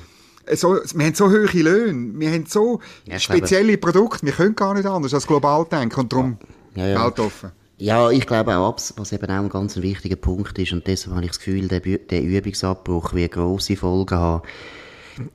so, 0.55 0.75
wir 0.75 1.05
haben 1.05 1.15
so 1.15 1.29
hohe 1.29 1.48
Löhne, 1.62 2.19
wir 2.19 2.31
haben 2.31 2.45
so 2.45 2.79
ja, 3.05 3.19
spezielle 3.19 3.77
Produkte. 3.77 4.25
Wir 4.25 4.33
können 4.33 4.55
gar 4.55 4.74
nicht 4.74 4.86
anders 4.86 5.13
als 5.13 5.27
global 5.27 5.65
denken 5.69 6.00
und 6.00 6.13
darum 6.13 6.38
ja, 6.75 6.88
ja. 6.88 7.03
weltoffen. 7.03 7.51
Ja, 7.77 8.09
ich 8.12 8.25
glaube 8.25 8.55
auch, 8.55 8.77
was 8.95 9.12
eben 9.12 9.25
auch 9.25 9.43
ein 9.43 9.50
ganz 9.50 9.75
wichtiger 9.77 10.15
Punkt 10.15 10.57
ist 10.57 10.71
und 10.71 10.88
deshalb 10.88 11.15
habe 11.15 11.25
ich 11.25 11.31
das 11.31 11.39
Gefühl, 11.39 11.67
der, 11.67 11.81
der 11.81 12.21
Übungsabbruch 12.21 13.13
wird 13.13 13.33
grosse 13.33 13.75
Folgen 13.75 14.15
haben 14.15 14.43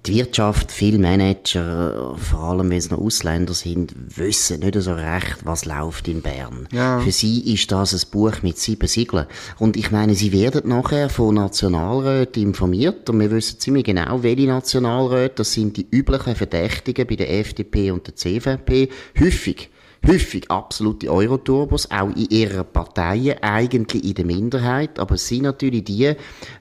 die 0.06 0.14
Wirtschaft, 0.14 0.72
viele 0.72 0.98
Manager, 0.98 2.16
vor 2.16 2.40
allem 2.40 2.70
wenn 2.70 2.78
es 2.78 2.90
noch 2.90 2.98
Ausländer 2.98 3.54
sind, 3.54 3.94
wissen 4.16 4.60
nicht 4.60 4.80
so 4.80 4.92
recht, 4.92 5.38
was 5.44 5.64
läuft 5.64 6.08
in 6.08 6.22
Bern. 6.22 6.68
Ja. 6.72 7.00
Für 7.00 7.12
sie 7.12 7.52
ist 7.52 7.70
das 7.70 7.92
ein 7.92 8.10
Buch 8.10 8.42
mit 8.42 8.58
sieben 8.58 8.88
Siegeln. 8.88 9.26
Und 9.58 9.76
ich 9.76 9.90
meine, 9.90 10.14
sie 10.14 10.32
werden 10.32 10.68
nachher 10.68 11.08
von 11.08 11.34
Nationalräten 11.34 12.42
informiert 12.42 13.08
und 13.08 13.20
wir 13.20 13.30
wissen 13.30 13.60
ziemlich 13.60 13.84
genau, 13.84 14.22
welche 14.22 14.46
Nationalräte, 14.46 15.36
das 15.36 15.52
sind 15.52 15.76
die 15.76 15.86
üblichen 15.90 16.34
Verdächtigen 16.34 17.06
bei 17.06 17.16
der 17.16 17.38
FDP 17.38 17.90
und 17.90 18.06
der 18.06 18.16
CVP, 18.16 18.88
häufig 19.18 19.70
häufig 20.08 20.50
absolute 20.50 21.10
Euroturbos, 21.10 21.90
auch 21.90 22.08
in 22.16 22.28
ihren 22.30 22.64
Parteien, 22.64 23.42
eigentlich 23.42 24.04
in 24.04 24.14
der 24.14 24.24
Minderheit, 24.24 24.98
aber 24.98 25.16
es 25.16 25.28
sind 25.28 25.42
natürlich 25.42 25.84
die, 25.84 26.14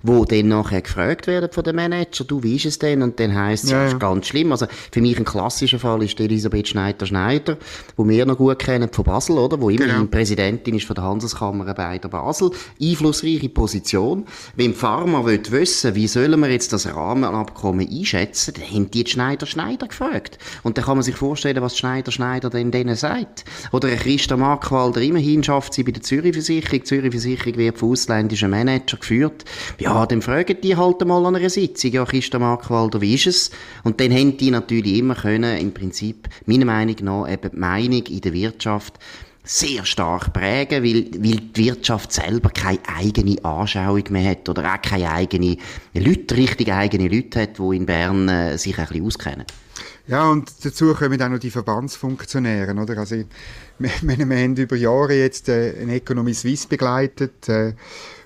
die 0.04 0.26
dann 0.28 0.48
nachher 0.50 0.82
gefragt 0.82 1.28
werden 1.28 1.50
von 1.52 1.64
den 1.64 1.78
Manager, 1.78 2.26
du, 2.26 2.44
wie 2.44 2.58
ist 2.58 2.66
es 2.66 2.80
denn? 2.80 3.02
Und 3.02 3.20
dann 3.20 3.34
heisst 3.34 3.66
es, 3.66 3.72
ja, 3.72 3.84
ja. 3.84 3.88
ist 3.88 4.00
ganz 4.00 4.28
schlimm. 4.28 4.52
Also 4.52 4.68
für 4.92 5.02
mich 5.02 5.18
ein 5.18 5.24
klassischer 5.24 5.80
Fall 5.80 6.04
ist 6.04 6.20
Elisabeth 6.20 6.68
Schneider-Schneider, 6.68 7.58
wo 7.96 8.08
wir 8.08 8.26
noch 8.26 8.38
gut 8.38 8.60
kennen 8.60 8.90
von 8.92 9.06
Basel, 9.06 9.38
oder? 9.38 9.62
Wo 9.62 9.70
immerhin 9.70 9.96
genau. 9.96 10.08
Präsidentin 10.08 10.76
ist 10.76 10.86
von 10.86 10.96
der 10.96 11.06
Handelskammer 11.06 11.74
bei 11.74 11.98
der 12.00 12.10
Basel. 12.10 12.52
Einflussreiche 12.82 13.50
Position. 13.50 14.26
Wenn 14.56 14.74
Pharma 14.74 15.26
will 15.26 15.42
wissen, 15.50 15.96
wie 15.96 16.08
sollen 16.08 16.40
wir 16.42 16.50
jetzt 16.50 16.74
das 16.74 16.86
Rahmenabkommen 16.94 17.88
einschätzen, 17.88 18.56
dann 18.56 18.70
haben 18.70 18.92
die 18.92 19.06
Schneider-Schneider 19.08 19.88
gefragt. 19.88 20.38
Und 20.64 20.78
dann 20.78 20.84
kann 20.84 20.98
man 20.98 21.04
sich 21.04 21.16
vorstellen, 21.16 21.62
was 21.62 21.78
Schneider-Schneider 21.78 22.50
denn 22.50 22.72
denen 22.72 22.96
sagt 22.96 23.37
Oder 23.72 23.90
ein 23.90 24.00
Christa 24.00 24.38
Markwalder, 24.38 25.02
immerhin 25.02 25.44
schafft 25.44 25.74
sie 25.74 25.84
bei 25.84 25.92
der 25.92 26.02
Zürich-Versicherung. 26.02 26.80
Die 26.80 26.84
Zürich-Versicherung 26.84 27.58
wird 27.58 27.78
von 27.78 27.92
ausländischen 27.92 28.50
Managern 28.50 29.00
geführt. 29.00 29.46
Ja, 29.80 30.06
dann 30.06 30.22
fragen 30.22 30.58
die 30.62 30.76
halt 30.76 31.06
mal 31.06 31.26
an 31.26 31.36
einer 31.36 31.50
Sitzung, 31.50 31.92
ja, 31.92 32.06
Christa 32.06 32.40
Markwalder, 32.40 33.02
wie 33.02 33.16
ist 33.16 33.28
es? 33.28 33.52
Und 33.84 34.00
dann 34.00 34.12
haben 34.12 34.38
die 34.38 34.52
natürlich 34.52 34.98
immer 34.98 35.16
können, 35.16 35.58
im 35.58 35.74
Prinzip, 35.74 36.28
meiner 36.46 36.66
Meinung 36.66 36.96
nach, 37.02 37.32
eben 37.32 37.52
die 37.52 37.58
Meinung 37.58 38.04
in 38.06 38.22
der 38.22 38.34
Wirtschaft 38.34 39.00
sehr 39.48 39.86
stark 39.86 40.34
prägen, 40.34 40.84
weil, 40.84 41.06
weil 41.24 41.40
die 41.40 41.66
Wirtschaft 41.66 42.12
selber 42.12 42.50
keine 42.50 42.80
eigene 42.98 43.44
Anschauung 43.44 44.04
mehr 44.10 44.32
hat 44.32 44.50
oder 44.50 44.74
auch 44.74 44.82
keine 44.82 45.10
eigene 45.10 45.58
Leute, 45.94 46.36
richtig 46.36 46.72
eigene 46.72 47.08
Leute 47.08 47.42
hat, 47.42 47.58
die 47.58 47.76
in 47.76 47.86
Bern 47.86 48.28
äh, 48.28 48.58
sich 48.58 48.78
ein 48.78 48.88
bisschen 48.88 49.06
auskennen. 49.06 49.46
Ja, 50.08 50.30
und 50.30 50.54
dazu 50.64 50.94
kommen 50.94 51.22
auch 51.22 51.30
noch 51.30 51.40
die 51.40 51.52
Verbandsfunktionäre, 51.52 52.74
oder? 52.74 52.98
Also, 52.98 53.16
wir, 53.78 53.92
wir 54.02 54.18
haben 54.18 54.56
über 54.56 54.76
Jahre 54.76 55.16
jetzt 55.16 55.50
äh, 55.50 55.76
eine 55.82 55.96
Economy 55.96 56.34
Suisse 56.34 56.68
begleitet, 56.68 57.50
äh, 57.50 57.74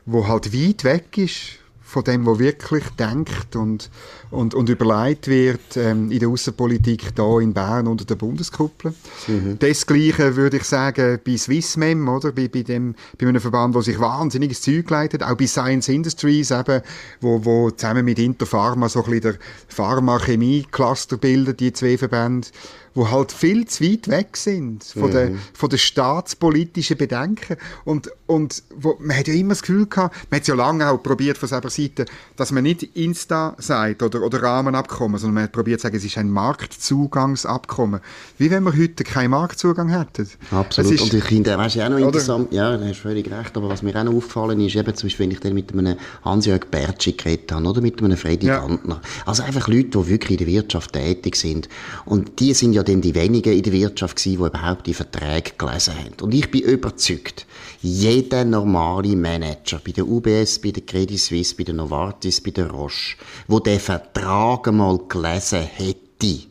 wo 0.05 0.27
halt 0.27 0.53
weit 0.53 0.83
weg 0.83 1.17
ist 1.17 1.60
von 1.91 2.05
dem, 2.05 2.25
was 2.25 2.39
wirklich 2.39 2.85
denkt 2.97 3.57
und, 3.57 3.89
und, 4.31 4.53
und 4.55 4.69
überlegt 4.69 5.27
wird 5.27 5.75
ähm, 5.75 6.09
in 6.09 6.19
der 6.19 6.29
Außenpolitik 6.29 7.13
da 7.15 7.39
in 7.39 7.53
Bern 7.53 7.85
unter 7.87 8.05
der 8.05 8.15
Bundeskuppel. 8.15 8.93
Mhm. 9.27 9.59
Desgleiche 9.59 10.37
würde 10.37 10.57
ich 10.57 10.63
sagen 10.63 11.19
bei 11.25 11.35
Swissmem, 11.35 12.07
oder? 12.07 12.31
Bei, 12.31 12.47
bei, 12.47 12.63
dem, 12.63 12.95
bei 13.19 13.27
einem 13.27 13.41
Verband, 13.41 13.75
der 13.75 13.81
sich 13.81 13.99
wahnsinniges 13.99 14.61
Zeug 14.61 14.89
leitet, 14.89 15.21
auch 15.21 15.35
bei 15.35 15.47
Science 15.47 15.89
Industries, 15.89 16.51
eben, 16.51 16.81
wo, 17.19 17.43
wo 17.43 17.69
zusammen 17.71 18.05
mit 18.05 18.19
Interpharma 18.19 18.87
so 18.87 19.03
ein 19.03 19.11
bisschen 19.11 19.33
der 19.33 19.35
Pharma-Chemie-Cluster 19.67 21.17
bildet, 21.17 21.59
die 21.59 21.73
zwei 21.73 21.97
Verbände 21.97 22.47
wo 22.93 23.09
halt 23.09 23.31
viel 23.31 23.65
zu 23.67 23.83
weit 23.83 24.07
weg 24.09 24.37
sind 24.37 24.83
von, 24.83 25.09
mhm. 25.09 25.11
der, 25.11 25.31
von 25.53 25.69
der 25.69 25.77
staatspolitischen 25.77 26.97
Bedenken. 26.97 27.57
Und, 27.85 28.11
und 28.27 28.63
wo, 28.75 28.97
man 28.99 29.17
hat 29.17 29.27
ja 29.27 29.33
immer 29.33 29.49
das 29.49 29.61
Gefühl 29.61 29.87
gehabt, 29.87 30.15
man 30.29 30.37
hat 30.37 30.41
es 30.41 30.47
ja 30.47 30.55
lange 30.55 30.89
auch 30.89 31.01
probiert 31.01 31.37
von 31.37 31.47
selber 31.47 31.69
Seite, 31.69 32.05
dass 32.35 32.51
man 32.51 32.63
nicht 32.63 32.83
Insta 32.95 33.55
sagt 33.57 34.03
oder, 34.03 34.21
oder 34.21 34.41
Rahmenabkommen, 34.41 35.19
sondern 35.19 35.35
man 35.35 35.43
hat 35.43 35.51
probiert 35.51 35.79
zu 35.79 35.83
sagen, 35.83 35.95
es 35.95 36.03
ist 36.03 36.17
ein 36.17 36.29
Marktzugangsabkommen. 36.29 38.01
Wie 38.37 38.51
wenn 38.51 38.63
wir 38.63 38.75
heute 38.77 39.03
keinen 39.03 39.31
Marktzugang 39.31 39.89
hätten. 39.89 40.29
Absolut. 40.51 40.91
Ist, 40.91 41.01
und 41.01 41.13
ich 41.13 41.23
finde, 41.23 41.57
weißt 41.57 41.77
du, 41.77 41.85
auch 41.85 41.89
noch 41.89 41.97
oder? 41.97 42.05
interessant, 42.07 42.51
ja, 42.51 42.77
da 42.77 42.83
hast 42.83 42.97
du 42.97 43.01
völlig 43.01 43.31
recht, 43.31 43.55
aber 43.55 43.69
was 43.69 43.81
mir 43.81 43.95
auch 43.95 44.03
noch 44.03 44.13
auffallen 44.13 44.59
ist, 44.59 44.75
eben 44.75 44.93
zum 44.95 45.07
Beispiel, 45.07 45.25
wenn 45.25 45.31
ich 45.31 45.39
dann 45.39 45.53
mit 45.53 45.71
einem 45.71 45.97
Hans-Jörg 46.23 46.69
Bertschi 46.69 47.13
geredet 47.13 47.51
habe, 47.51 47.65
oder 47.65 47.81
mit 47.81 48.01
einem 48.01 48.17
Freddy 48.17 48.47
ja. 48.47 48.59
Gantner. 48.59 49.01
Also 49.25 49.43
einfach 49.43 49.67
Leute, 49.67 49.89
die 49.89 50.07
wirklich 50.07 50.39
in 50.39 50.45
der 50.45 50.47
Wirtschaft 50.47 50.93
tätig 50.93 51.35
sind. 51.35 51.69
Und 52.05 52.39
die 52.39 52.53
sind 52.53 52.73
ja 52.73 52.80
ja 52.81 52.93
dann 52.93 53.01
die 53.01 53.15
wenigen 53.15 53.53
in 53.53 53.63
der 53.63 53.73
Wirtschaft 53.73 54.17
gewesen, 54.17 54.37
die 54.37 54.45
überhaupt 54.45 54.87
die 54.87 54.93
Verträge 54.93 55.51
gelesen 55.57 55.95
haben. 55.95 56.13
Und 56.21 56.33
ich 56.33 56.49
bin 56.49 56.61
überzeugt, 56.61 57.45
jeder 57.81 58.43
normale 58.43 59.15
Manager 59.15 59.79
bei 59.83 59.91
der 59.91 60.07
UBS, 60.07 60.59
bei 60.59 60.71
der 60.71 60.83
Credit 60.83 61.19
Suisse, 61.19 61.55
bei 61.55 61.63
der 61.63 61.75
Novartis, 61.75 62.41
bei 62.41 62.51
der 62.51 62.69
Roche, 62.69 63.15
wo 63.47 63.59
der 63.59 63.79
Vertrag 63.79 64.67
einmal 64.67 64.99
gelesen 65.07 65.61
hätte, 65.61 66.47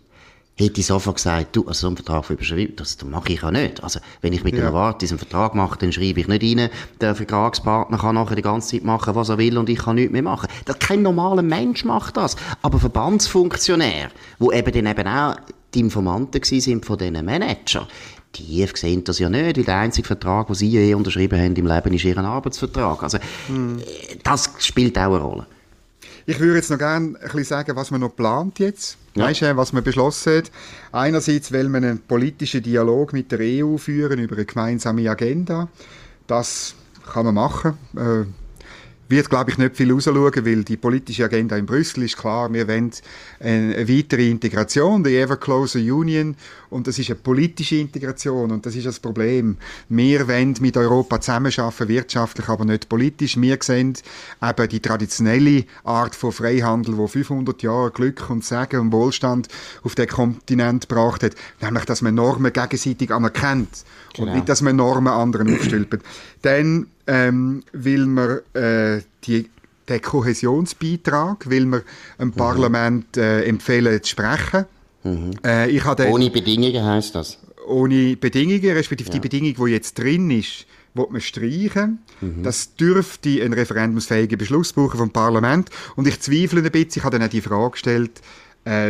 hätte 0.56 0.80
ich 0.80 0.87
sofort 0.87 1.16
gesagt, 1.16 1.56
du, 1.56 1.66
also 1.66 1.80
so 1.80 1.87
einen 1.87 1.96
Vertrag 1.96 2.28
überschreiben, 2.28 2.76
das, 2.76 2.96
das 2.96 3.08
mache 3.08 3.32
ich 3.32 3.42
ja 3.42 3.50
nicht. 3.50 3.82
Also, 3.82 4.00
wenn 4.20 4.32
ich 4.32 4.44
mit 4.44 4.54
ja. 4.54 4.60
der 4.60 4.70
Novartis 4.70 5.10
einen 5.10 5.18
Vertrag 5.18 5.54
mache, 5.54 5.78
dann 5.78 5.92
schreibe 5.92 6.20
ich 6.20 6.28
nicht 6.28 6.42
rein, 6.42 6.68
der 7.00 7.14
Vertragspartner 7.14 7.99
kann 7.99 8.14
nachher 8.14 8.37
die 8.37 8.42
ganze 8.42 8.76
Zeit 8.76 8.84
machen, 8.84 9.14
was 9.14 9.30
er 9.30 9.38
will 9.38 9.56
und 9.56 9.68
ich 9.70 9.78
kann 9.78 9.96
nichts 9.96 10.12
mehr 10.12 10.22
machen. 10.22 10.49
Das, 10.66 10.78
kein 10.78 11.02
normaler 11.02 11.42
Mensch 11.42 11.84
macht 11.84 12.16
das. 12.16 12.37
Aber 12.62 12.78
Verbandsfunktionär, 12.78 14.10
wo 14.38 14.52
eben 14.52 14.72
dann 14.72 14.87
eben 14.87 15.08
auch 15.08 15.37
die 15.74 15.80
Informanten 15.80 16.42
sind 16.42 16.84
von 16.84 16.98
diesen 16.98 17.24
Manager, 17.24 17.86
die 18.36 18.66
sehen 18.74 19.04
das 19.04 19.18
ja 19.18 19.28
nicht, 19.28 19.56
weil 19.56 19.64
der 19.64 19.78
einzige 19.78 20.06
Vertrag, 20.06 20.46
den 20.46 20.54
sie 20.54 20.68
je 20.68 20.94
unterschrieben 20.94 21.40
haben 21.40 21.56
im 21.56 21.66
Leben, 21.66 21.94
ist 21.94 22.04
ihr 22.04 22.16
Arbeitsvertrag. 22.18 23.02
Also, 23.02 23.18
hm. 23.48 23.78
das 24.22 24.50
spielt 24.58 24.96
auch 24.98 25.14
eine 25.14 25.18
Rolle. 25.18 25.46
Ich 26.26 26.38
würde 26.38 26.56
jetzt 26.56 26.70
noch 26.70 26.78
gerne 26.78 27.06
ein 27.06 27.12
bisschen 27.14 27.44
sagen, 27.44 27.74
was 27.74 27.90
man 27.90 28.02
noch 28.02 28.14
plant 28.14 28.58
jetzt. 28.58 28.96
Ja. 29.16 29.24
Weißt 29.24 29.42
du, 29.42 29.56
was 29.56 29.72
man 29.72 29.82
beschlossen 29.82 30.38
hat? 30.38 30.50
Einerseits 30.92 31.50
will 31.50 31.68
man 31.68 31.84
einen 31.84 31.98
politischen 31.98 32.62
Dialog 32.62 33.12
mit 33.12 33.32
der 33.32 33.40
EU 33.40 33.76
führen 33.76 34.20
über 34.20 34.36
eine 34.36 34.44
gemeinsame 34.44 35.10
Agenda. 35.10 35.68
Das 36.28 36.74
kann 37.12 37.24
man 37.24 37.34
machen. 37.34 37.76
Äh, 37.96 38.26
wird, 39.10 39.28
glaube 39.28 39.50
ich, 39.50 39.58
nicht 39.58 39.76
viel 39.76 39.92
rausschauen, 39.92 40.46
weil 40.46 40.64
die 40.64 40.76
politische 40.76 41.24
Agenda 41.24 41.56
in 41.56 41.66
Brüssel 41.66 42.04
ist 42.04 42.16
klar, 42.16 42.52
wir 42.52 42.68
wollen 42.68 42.92
eine 43.40 43.88
weitere 43.88 44.30
Integration, 44.30 45.02
die 45.02 45.16
Ever 45.16 45.36
Closer 45.36 45.80
Union, 45.80 46.36
und 46.70 46.86
das 46.86 46.98
ist 46.98 47.10
eine 47.10 47.16
politische 47.16 47.76
Integration, 47.76 48.52
und 48.52 48.64
das 48.64 48.76
ist 48.76 48.86
das 48.86 49.00
Problem. 49.00 49.56
Wir 49.88 50.28
wollen 50.28 50.54
mit 50.60 50.76
Europa 50.76 51.20
zusammenarbeiten, 51.20 51.88
wirtschaftlich, 51.88 52.48
aber 52.48 52.64
nicht 52.64 52.88
politisch. 52.88 53.36
Wir 53.40 53.58
sehen 53.60 53.94
eben 54.42 54.68
die 54.68 54.80
traditionelle 54.80 55.64
Art 55.82 56.14
von 56.14 56.30
Freihandel, 56.30 56.96
wo 56.96 57.08
500 57.08 57.62
Jahre 57.62 57.90
Glück 57.90 58.30
und 58.30 58.44
Segen 58.44 58.80
und 58.80 58.92
Wohlstand 58.92 59.48
auf 59.82 59.96
den 59.96 60.06
Kontinent 60.06 60.88
gebracht 60.88 61.24
hat, 61.24 61.34
nämlich, 61.60 61.84
dass 61.86 62.02
man 62.02 62.14
Normen 62.14 62.52
gegenseitig 62.52 63.10
anerkennt 63.10 63.84
genau. 64.14 64.28
und 64.28 64.34
nicht, 64.34 64.48
dass 64.48 64.62
man 64.62 64.76
Normen 64.76 65.12
anderen 65.12 65.54
aufstülpt. 65.54 66.02
Dann 66.42 66.86
ähm, 67.06 67.62
will 67.72 68.06
man 68.06 68.40
äh, 68.54 69.02
die, 69.24 69.48
den 69.88 70.02
Kohäsionsbeitrag, 70.02 71.48
will 71.50 71.66
man 71.66 71.82
dem 72.18 72.28
mhm. 72.28 72.32
Parlament 72.32 73.16
äh, 73.16 73.42
empfehlen 73.44 74.02
zu 74.02 74.10
sprechen. 74.10 74.66
Mhm. 75.02 75.32
Äh, 75.44 75.70
ich 75.70 75.82
den, 75.82 76.12
ohne 76.12 76.30
Bedingungen 76.30 76.84
heißt 76.84 77.14
das? 77.14 77.38
Ohne 77.66 78.16
Bedingungen, 78.16 78.72
respektive 78.72 79.08
ja. 79.08 79.14
die 79.14 79.20
Bedingung, 79.20 79.66
die 79.66 79.72
jetzt 79.72 79.98
drin 79.98 80.30
ist, 80.30 80.66
will 80.94 81.06
man 81.10 81.20
streichen. 81.20 82.00
Mhm. 82.20 82.42
Das 82.42 82.74
dürfte 82.74 83.42
einen 83.42 83.52
referendumsfähigen 83.52 84.38
Beschluss 84.38 84.72
brauchen 84.72 84.98
vom 84.98 85.10
Parlament. 85.10 85.70
Und 85.96 86.06
ich 86.06 86.20
zweifle 86.20 86.62
ein 86.62 86.70
bisschen, 86.70 86.92
ich 86.96 87.04
habe 87.04 87.18
dann 87.18 87.26
auch 87.26 87.30
die 87.30 87.40
Frage 87.40 87.72
gestellt, 87.72 88.20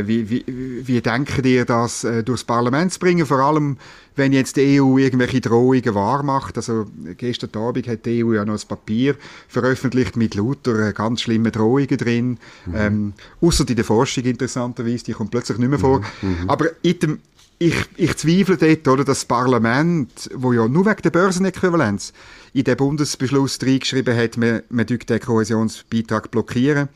wie, 0.07 0.29
wie, 0.29 0.45
wie 0.47 1.01
denken 1.01 1.45
ihr 1.45 1.65
das 1.65 2.05
äh, 2.05 2.23
durchs 2.23 2.45
Parlament 2.45 2.93
zu 2.93 2.99
bringen? 2.99 3.25
Vor 3.25 3.39
allem, 3.39 3.79
wenn 4.15 4.33
jetzt 4.33 4.57
die 4.57 4.81
EU 4.81 4.99
irgendwelche 4.99 5.41
Drohungen 5.41 5.95
wahr 5.95 6.23
macht. 6.23 6.57
Also 6.57 6.87
gestern 7.17 7.51
Abend 7.55 7.89
hat 7.89 8.05
die 8.05 8.23
EU 8.23 8.35
ja 8.35 8.45
noch 8.45 8.61
ein 8.61 8.69
Papier 8.69 9.17
veröffentlicht 9.49 10.17
mit 10.17 10.35
lauter 10.35 10.89
äh, 10.89 10.93
ganz 10.93 11.23
schlimmen 11.23 11.51
Drohungen 11.51 11.97
drin. 11.97 12.39
Mhm. 12.67 12.75
Ähm, 12.75 13.13
Außer 13.41 13.69
in 13.69 13.77
der 13.77 13.85
Forschung 13.85 14.25
interessanterweise, 14.25 15.05
die 15.05 15.13
kommt 15.13 15.31
plötzlich 15.31 15.59
nicht 15.59 15.71
mehr 15.71 15.79
vor. 15.79 16.01
Mhm. 16.21 16.29
mhm. 16.43 16.51
Aber 16.51 16.67
dem, 16.85 17.21
ich, 17.59 17.75
ich 17.97 18.17
zweifle 18.17 18.57
dort, 18.57 18.89
oder, 18.89 19.05
dass 19.05 19.21
das 19.21 19.25
Parlament, 19.27 20.31
wo 20.35 20.53
ja 20.53 20.67
nur 20.67 20.87
wegen 20.87 21.03
der 21.03 21.11
Börsenäquivalenz 21.11 22.13
in 22.55 22.65
den 22.65 22.77
Bundesbeschluss 22.77 23.59
reingeschrieben 23.63 24.17
hat, 24.17 24.37
man, 24.39 24.63
man 24.71 24.87
den 24.87 25.21
Kohäsionsbeitrag 25.21 26.31
blockieren 26.31 26.89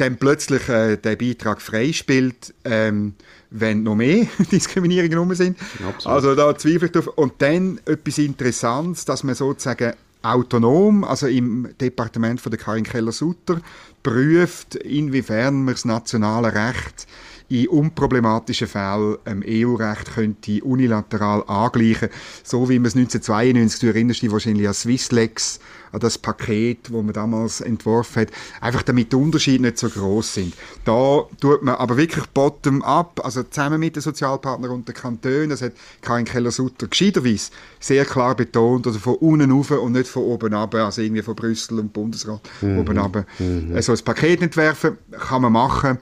dann 0.00 0.16
plötzlich 0.16 0.68
äh, 0.68 0.96
der 0.96 1.16
Beitrag 1.16 1.60
freispielt, 1.60 2.54
ähm, 2.64 3.14
wenn 3.50 3.82
noch 3.82 3.96
mehr 3.96 4.26
Diskriminierungen 4.52 5.18
rum 5.18 5.34
sind. 5.34 5.58
Absolut. 5.86 6.16
Also 6.16 6.34
da 6.34 6.56
zweifle 6.56 6.86
ich 6.86 6.92
drauf. 6.92 7.08
Und 7.08 7.34
dann 7.38 7.80
etwas 7.86 8.18
Interessantes, 8.18 9.04
dass 9.04 9.24
man 9.24 9.34
sozusagen 9.34 9.94
autonom, 10.22 11.04
also 11.04 11.26
im 11.26 11.68
Departement 11.80 12.40
von 12.40 12.50
der 12.50 12.60
Karin 12.60 12.84
Keller-Sutter, 12.84 13.60
prüft, 14.02 14.74
inwiefern 14.76 15.64
man 15.64 15.74
das 15.74 15.84
nationale 15.84 16.52
Recht 16.52 17.06
in 17.48 17.66
unproblematischen 17.66 18.68
Fällen 18.68 19.18
ähm, 19.26 19.42
EU-Recht 19.46 20.14
könnte 20.14 20.62
unilateral 20.62 21.42
angleichen, 21.48 22.08
so 22.44 22.68
wie 22.68 22.78
man 22.78 22.86
es 22.86 22.96
1992, 22.96 23.80
du 23.80 23.86
erinnerst 23.88 24.22
dich 24.22 24.30
wahrscheinlich 24.30 24.68
an 24.68 24.74
Swisslex, 24.74 25.58
an 25.92 26.00
das 26.00 26.18
Paket, 26.18 26.90
wo 26.92 27.02
man 27.02 27.12
damals 27.12 27.60
entworfen 27.60 28.22
hat, 28.22 28.28
einfach 28.60 28.82
damit 28.82 29.12
die 29.12 29.16
Unterschiede 29.16 29.62
nicht 29.62 29.78
so 29.78 29.88
groß 29.88 30.34
sind. 30.34 30.54
Da 30.84 31.24
tut 31.40 31.62
man 31.62 31.74
aber 31.76 31.96
wirklich 31.96 32.26
bottom-up, 32.26 33.24
also 33.24 33.42
zusammen 33.42 33.80
mit 33.80 33.96
den 33.96 34.02
Sozialpartnern 34.02 34.70
und 34.70 34.88
den 34.88 34.94
Kantonen, 34.94 35.50
das 35.50 35.62
hat 35.62 35.72
Karin 36.02 36.24
Keller-Sutter 36.24 36.86
gescheiterweise 36.86 37.50
sehr 37.78 38.04
klar 38.04 38.34
betont, 38.34 38.86
oder 38.86 38.98
von 38.98 39.14
unten 39.16 39.50
rauf 39.50 39.70
und 39.70 39.92
nicht 39.92 40.08
von 40.08 40.22
oben 40.22 40.54
ab, 40.54 40.74
also 40.74 41.02
irgendwie 41.02 41.22
von 41.22 41.34
Brüssel 41.34 41.78
und 41.78 41.92
Bundesrat 41.92 42.40
mhm. 42.60 42.78
oben 42.78 42.98
ab. 42.98 43.24
Mhm. 43.38 43.80
So 43.80 43.92
ein 43.92 43.98
Paket 44.04 44.42
entwerfen 44.42 44.98
kann 45.10 45.42
man 45.42 45.52
machen 45.52 45.98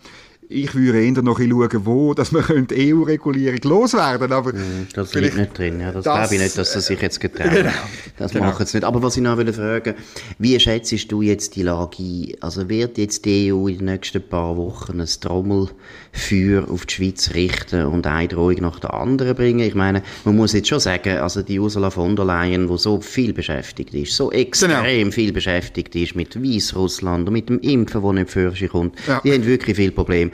ich 0.51 0.75
würde 0.75 1.05
eher 1.05 1.23
noch 1.23 1.39
schauen, 1.39 1.85
wo 1.85 2.15
dass 2.15 2.33
man 2.33 2.67
die 2.67 2.95
EU-Regulierung 2.95 3.61
loswerden 3.65 4.33
aber 4.33 4.55
mm, 4.55 4.89
Das 4.95 5.15
liegt 5.15 5.37
nicht 5.37 5.57
drin. 5.57 5.81
Ja. 5.81 5.93
Das, 5.93 6.05
das 6.05 6.15
glaube 6.15 6.35
ich 6.35 6.41
nicht, 6.41 6.57
dass 6.57 6.73
sie 6.73 6.81
sich 6.81 7.01
jetzt 7.01 7.21
getraut 7.21 7.51
genau, 7.51 7.71
Das 8.17 8.33
genau. 8.33 8.47
machen 8.47 8.65
sie 8.65 8.79
nicht. 8.79 8.85
Aber 8.85 9.03
was 9.03 9.17
ich 9.17 9.23
noch 9.23 9.37
will 9.37 9.53
fragen 9.53 9.95
wie 10.39 10.59
schätzt 10.59 11.13
du 11.13 11.23
jetzt 11.23 11.55
die 11.57 11.63
Lage 11.63 12.03
ein? 12.03 12.33
Also 12.41 12.69
wird 12.69 12.97
jetzt 12.97 13.27
die 13.27 13.53
EU 13.53 13.69
in 13.69 13.79
den 13.79 13.85
nächsten 13.87 14.23
paar 14.23 14.57
Wochen 14.57 15.01
ein 15.01 15.07
Trommelfeuer 15.07 16.67
auf 16.71 16.87
die 16.87 16.95
Schweiz 16.95 17.35
richten 17.35 17.85
und 17.85 18.07
eine 18.07 18.29
Drohung 18.29 18.57
nach 18.61 18.81
der 18.81 18.95
anderen 18.95 19.35
bringen? 19.35 19.61
Ich 19.61 19.75
meine, 19.75 20.03
man 20.25 20.37
muss 20.37 20.55
jetzt 20.55 20.69
schon 20.69 20.81
sagen, 20.81 21.19
also 21.19 21.43
die 21.43 21.61
Ursula 21.61 21.91
von 21.91 22.17
der 22.17 22.25
Leyen, 22.25 22.69
die 22.69 22.79
so 22.79 23.01
viel 23.03 23.35
beschäftigt 23.35 23.93
ist, 23.93 24.17
so 24.17 24.33
extrem 24.33 24.71
genau. 24.71 25.11
viel 25.11 25.33
beschäftigt 25.33 25.95
ist 25.95 26.15
mit 26.15 26.43
Weißrussland 26.43 27.29
und 27.29 27.33
mit 27.35 27.51
dem 27.51 27.59
Impfen, 27.61 28.03
das 28.03 28.13
nicht 28.13 28.31
für 28.31 28.51
sich 28.53 28.71
kommt, 28.71 28.97
ja. 29.07 29.21
die 29.23 29.33
haben 29.33 29.45
wirklich 29.45 29.77
viele 29.77 29.93
Probleme. 29.93 30.31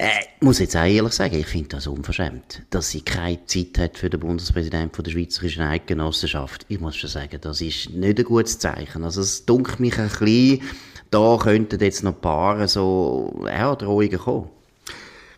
Äh, 0.00 0.10
muss 0.40 0.60
jetzt 0.60 0.76
auch 0.76 0.84
ehrlich 0.84 1.12
sagen, 1.12 1.34
ich 1.34 1.48
finde 1.48 1.70
das 1.70 1.88
unverschämt, 1.88 2.62
dass 2.70 2.90
sie 2.90 3.00
keine 3.00 3.44
Zeit 3.46 3.78
hat 3.78 3.98
für 3.98 4.08
den 4.08 4.20
Bundespräsidenten 4.20 5.02
der 5.02 5.10
Schweizerischen 5.10 5.64
Eidgenossenschaft. 5.64 6.66
Ich 6.68 6.78
muss 6.78 6.94
schon 6.94 7.10
sagen, 7.10 7.40
das 7.40 7.60
ist 7.60 7.90
nicht 7.90 8.18
ein 8.18 8.24
gutes 8.24 8.60
Zeichen. 8.60 9.02
Also 9.02 9.22
es 9.22 9.44
dunkelt 9.44 9.80
mich 9.80 9.98
ein 9.98 10.08
bisschen, 10.08 10.62
da 11.10 11.36
könnten 11.42 11.80
jetzt 11.80 12.04
noch 12.04 12.14
ein 12.14 12.20
paar 12.20 12.68
so 12.68 13.44
ja, 13.46 13.74
Drohungen 13.74 14.18
kommen. 14.18 14.48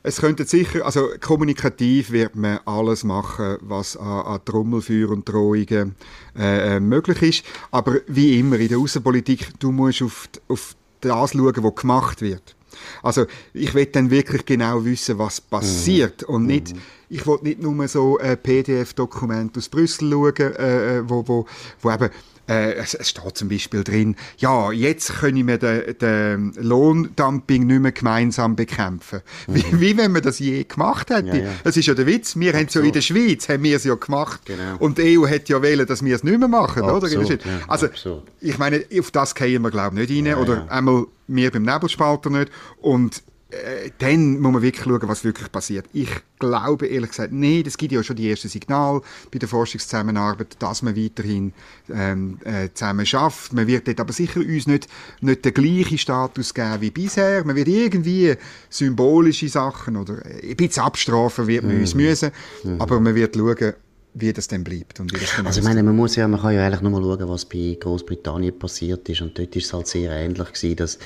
es 0.02 0.20
könnte 0.20 0.44
sicher, 0.44 0.84
also 0.84 1.08
kommunikativ 1.20 2.10
wird 2.10 2.36
man 2.36 2.60
alles 2.66 3.02
machen, 3.02 3.56
was 3.60 3.96
an, 3.96 4.26
an 4.26 4.44
Trommelfeuer 4.44 5.08
und 5.08 5.28
Drohungen 5.28 5.94
äh, 6.36 6.76
äh, 6.76 6.80
möglich 6.80 7.22
ist. 7.22 7.44
Aber 7.70 7.96
wie 8.06 8.38
immer 8.38 8.58
in 8.58 8.68
der 8.68 8.78
Außenpolitik, 8.78 9.58
du 9.58 9.72
musst 9.72 10.02
auf, 10.02 10.28
auf 10.48 10.76
das 11.00 11.32
schauen, 11.32 11.54
was 11.56 11.74
gemacht 11.74 12.20
wird. 12.20 12.56
Also 13.02 13.26
ich 13.52 13.74
will 13.74 13.86
dann 13.86 14.10
wirklich 14.10 14.44
genau 14.44 14.84
wissen, 14.84 15.18
was 15.18 15.40
passiert 15.40 16.22
mhm. 16.28 16.34
und 16.34 16.46
nicht, 16.46 16.74
mhm. 16.74 16.80
ich 17.08 17.26
will 17.26 17.38
nicht 17.42 17.62
nur 17.62 17.88
so 17.88 18.18
ein 18.18 18.38
PDF-Dokument 18.38 19.56
aus 19.56 19.68
Brüssel 19.68 20.10
schauen, 20.10 20.34
äh, 20.36 20.98
äh, 20.98 21.02
wo, 21.08 21.26
wo, 21.26 21.46
wo 21.80 21.90
eben 21.90 22.10
äh, 22.50 22.74
es, 22.74 22.94
es, 22.94 23.08
steht 23.10 23.36
zum 23.36 23.48
Beispiel 23.48 23.84
drin, 23.84 24.16
ja, 24.38 24.72
jetzt 24.72 25.20
können 25.20 25.46
wir 25.46 25.56
den, 25.56 25.96
den 25.98 26.52
Lohndumping 26.60 27.66
nicht 27.66 27.80
mehr 27.80 27.92
gemeinsam 27.92 28.56
bekämpfen. 28.56 29.20
Mhm. 29.46 29.54
Wie, 29.54 29.80
wie, 29.80 29.96
wenn 29.96 30.10
man 30.10 30.22
das 30.22 30.40
je 30.40 30.64
gemacht 30.64 31.10
hätte. 31.10 31.28
Ja, 31.28 31.44
ja. 31.44 31.50
Das 31.62 31.76
ist 31.76 31.86
ja 31.86 31.94
der 31.94 32.06
Witz. 32.06 32.36
Wir 32.36 32.52
haben 32.52 32.66
es 32.66 32.74
ja 32.74 32.80
in 32.80 32.92
der 32.92 33.02
Schweiz, 33.02 33.48
haben 33.48 33.62
wir 33.62 33.76
es 33.76 33.84
ja 33.84 33.94
gemacht. 33.94 34.40
Genau. 34.46 34.76
Und 34.80 34.98
die 34.98 35.16
EU 35.18 35.28
hat 35.28 35.48
ja 35.48 35.62
wollen, 35.62 35.86
dass 35.86 36.04
wir 36.04 36.16
es 36.16 36.24
nicht 36.24 36.38
mehr 36.38 36.48
machen. 36.48 36.82
Absolut, 36.82 37.30
oder? 37.30 37.34
Ja, 37.34 37.60
also, 37.68 37.86
absolut. 37.86 38.24
ich 38.40 38.58
meine, 38.58 38.84
auf 38.98 39.10
das 39.12 39.34
gehen 39.34 39.62
wir, 39.62 39.70
glaube 39.70 40.02
ich, 40.02 40.10
nicht 40.10 40.26
rein. 40.26 40.34
oder 40.34 40.66
einmal 40.70 41.06
wir 41.28 41.50
beim 41.52 41.62
Nebelspalter 41.62 42.30
nicht. 42.30 42.50
Und 42.80 43.22
äh, 43.50 43.90
dann 43.98 44.40
muss 44.40 44.52
man 44.52 44.62
wirklich 44.62 44.84
schauen, 44.84 45.00
was 45.08 45.24
wirklich 45.24 45.50
passiert. 45.50 45.86
Ich 45.92 46.10
glaube 46.38 46.86
ehrlich 46.86 47.10
gesagt, 47.10 47.32
nee, 47.32 47.62
das 47.62 47.76
gibt 47.76 47.92
ja 47.92 48.02
schon 48.02 48.16
die 48.16 48.30
ersten 48.30 48.48
Signale 48.48 49.02
bei 49.30 49.38
der 49.38 49.48
Forschungszusammenarbeit, 49.48 50.56
dass 50.58 50.82
man 50.82 50.96
weiterhin 50.96 51.52
ähm, 51.92 52.38
äh, 52.44 52.68
zusammen 52.72 53.04
schafft. 53.06 53.52
Man 53.52 53.66
wird 53.66 53.88
dort 53.88 54.00
aber 54.00 54.12
sicher 54.12 54.40
uns 54.40 54.66
nicht, 54.66 54.88
nicht 55.20 55.44
den 55.44 55.54
gleichen 55.54 55.98
Status 55.98 56.54
geben 56.54 56.80
wie 56.80 56.90
bisher. 56.90 57.44
Man 57.44 57.56
wird 57.56 57.68
irgendwie 57.68 58.34
symbolische 58.68 59.48
Sachen 59.48 59.96
oder 59.96 60.22
ein 60.24 60.56
bisschen 60.56 60.84
abstrafen 60.84 61.46
wird 61.46 61.64
man 61.64 61.74
mhm. 61.74 61.80
uns 61.80 61.94
müssen, 61.94 62.30
mhm. 62.64 62.80
aber 62.80 63.00
man 63.00 63.14
wird 63.14 63.36
schauen, 63.36 63.74
wie 64.14 64.32
das 64.32 64.48
dann 64.48 64.64
bleibt. 64.64 65.00
Und 65.00 65.12
wie 65.14 65.18
das 65.18 65.36
dann 65.36 65.46
also 65.46 65.60
ich 65.60 65.64
meine, 65.64 65.82
man 65.82 65.96
muss 65.96 66.16
ja, 66.16 66.26
man 66.28 66.40
kann 66.40 66.54
ja 66.54 66.64
eigentlich 66.66 66.80
nur 66.80 66.90
mal 66.90 67.02
schauen, 67.02 67.28
was 67.28 67.44
bei 67.44 67.76
Großbritannien 67.80 68.58
passiert 68.58 69.08
ist 69.08 69.20
und 69.20 69.38
dort 69.38 69.54
ist 69.56 69.66
es 69.66 69.72
halt 69.72 69.86
sehr 69.86 70.12
ähnlich 70.12 70.52
gewesen, 70.52 70.76
dass 70.76 70.98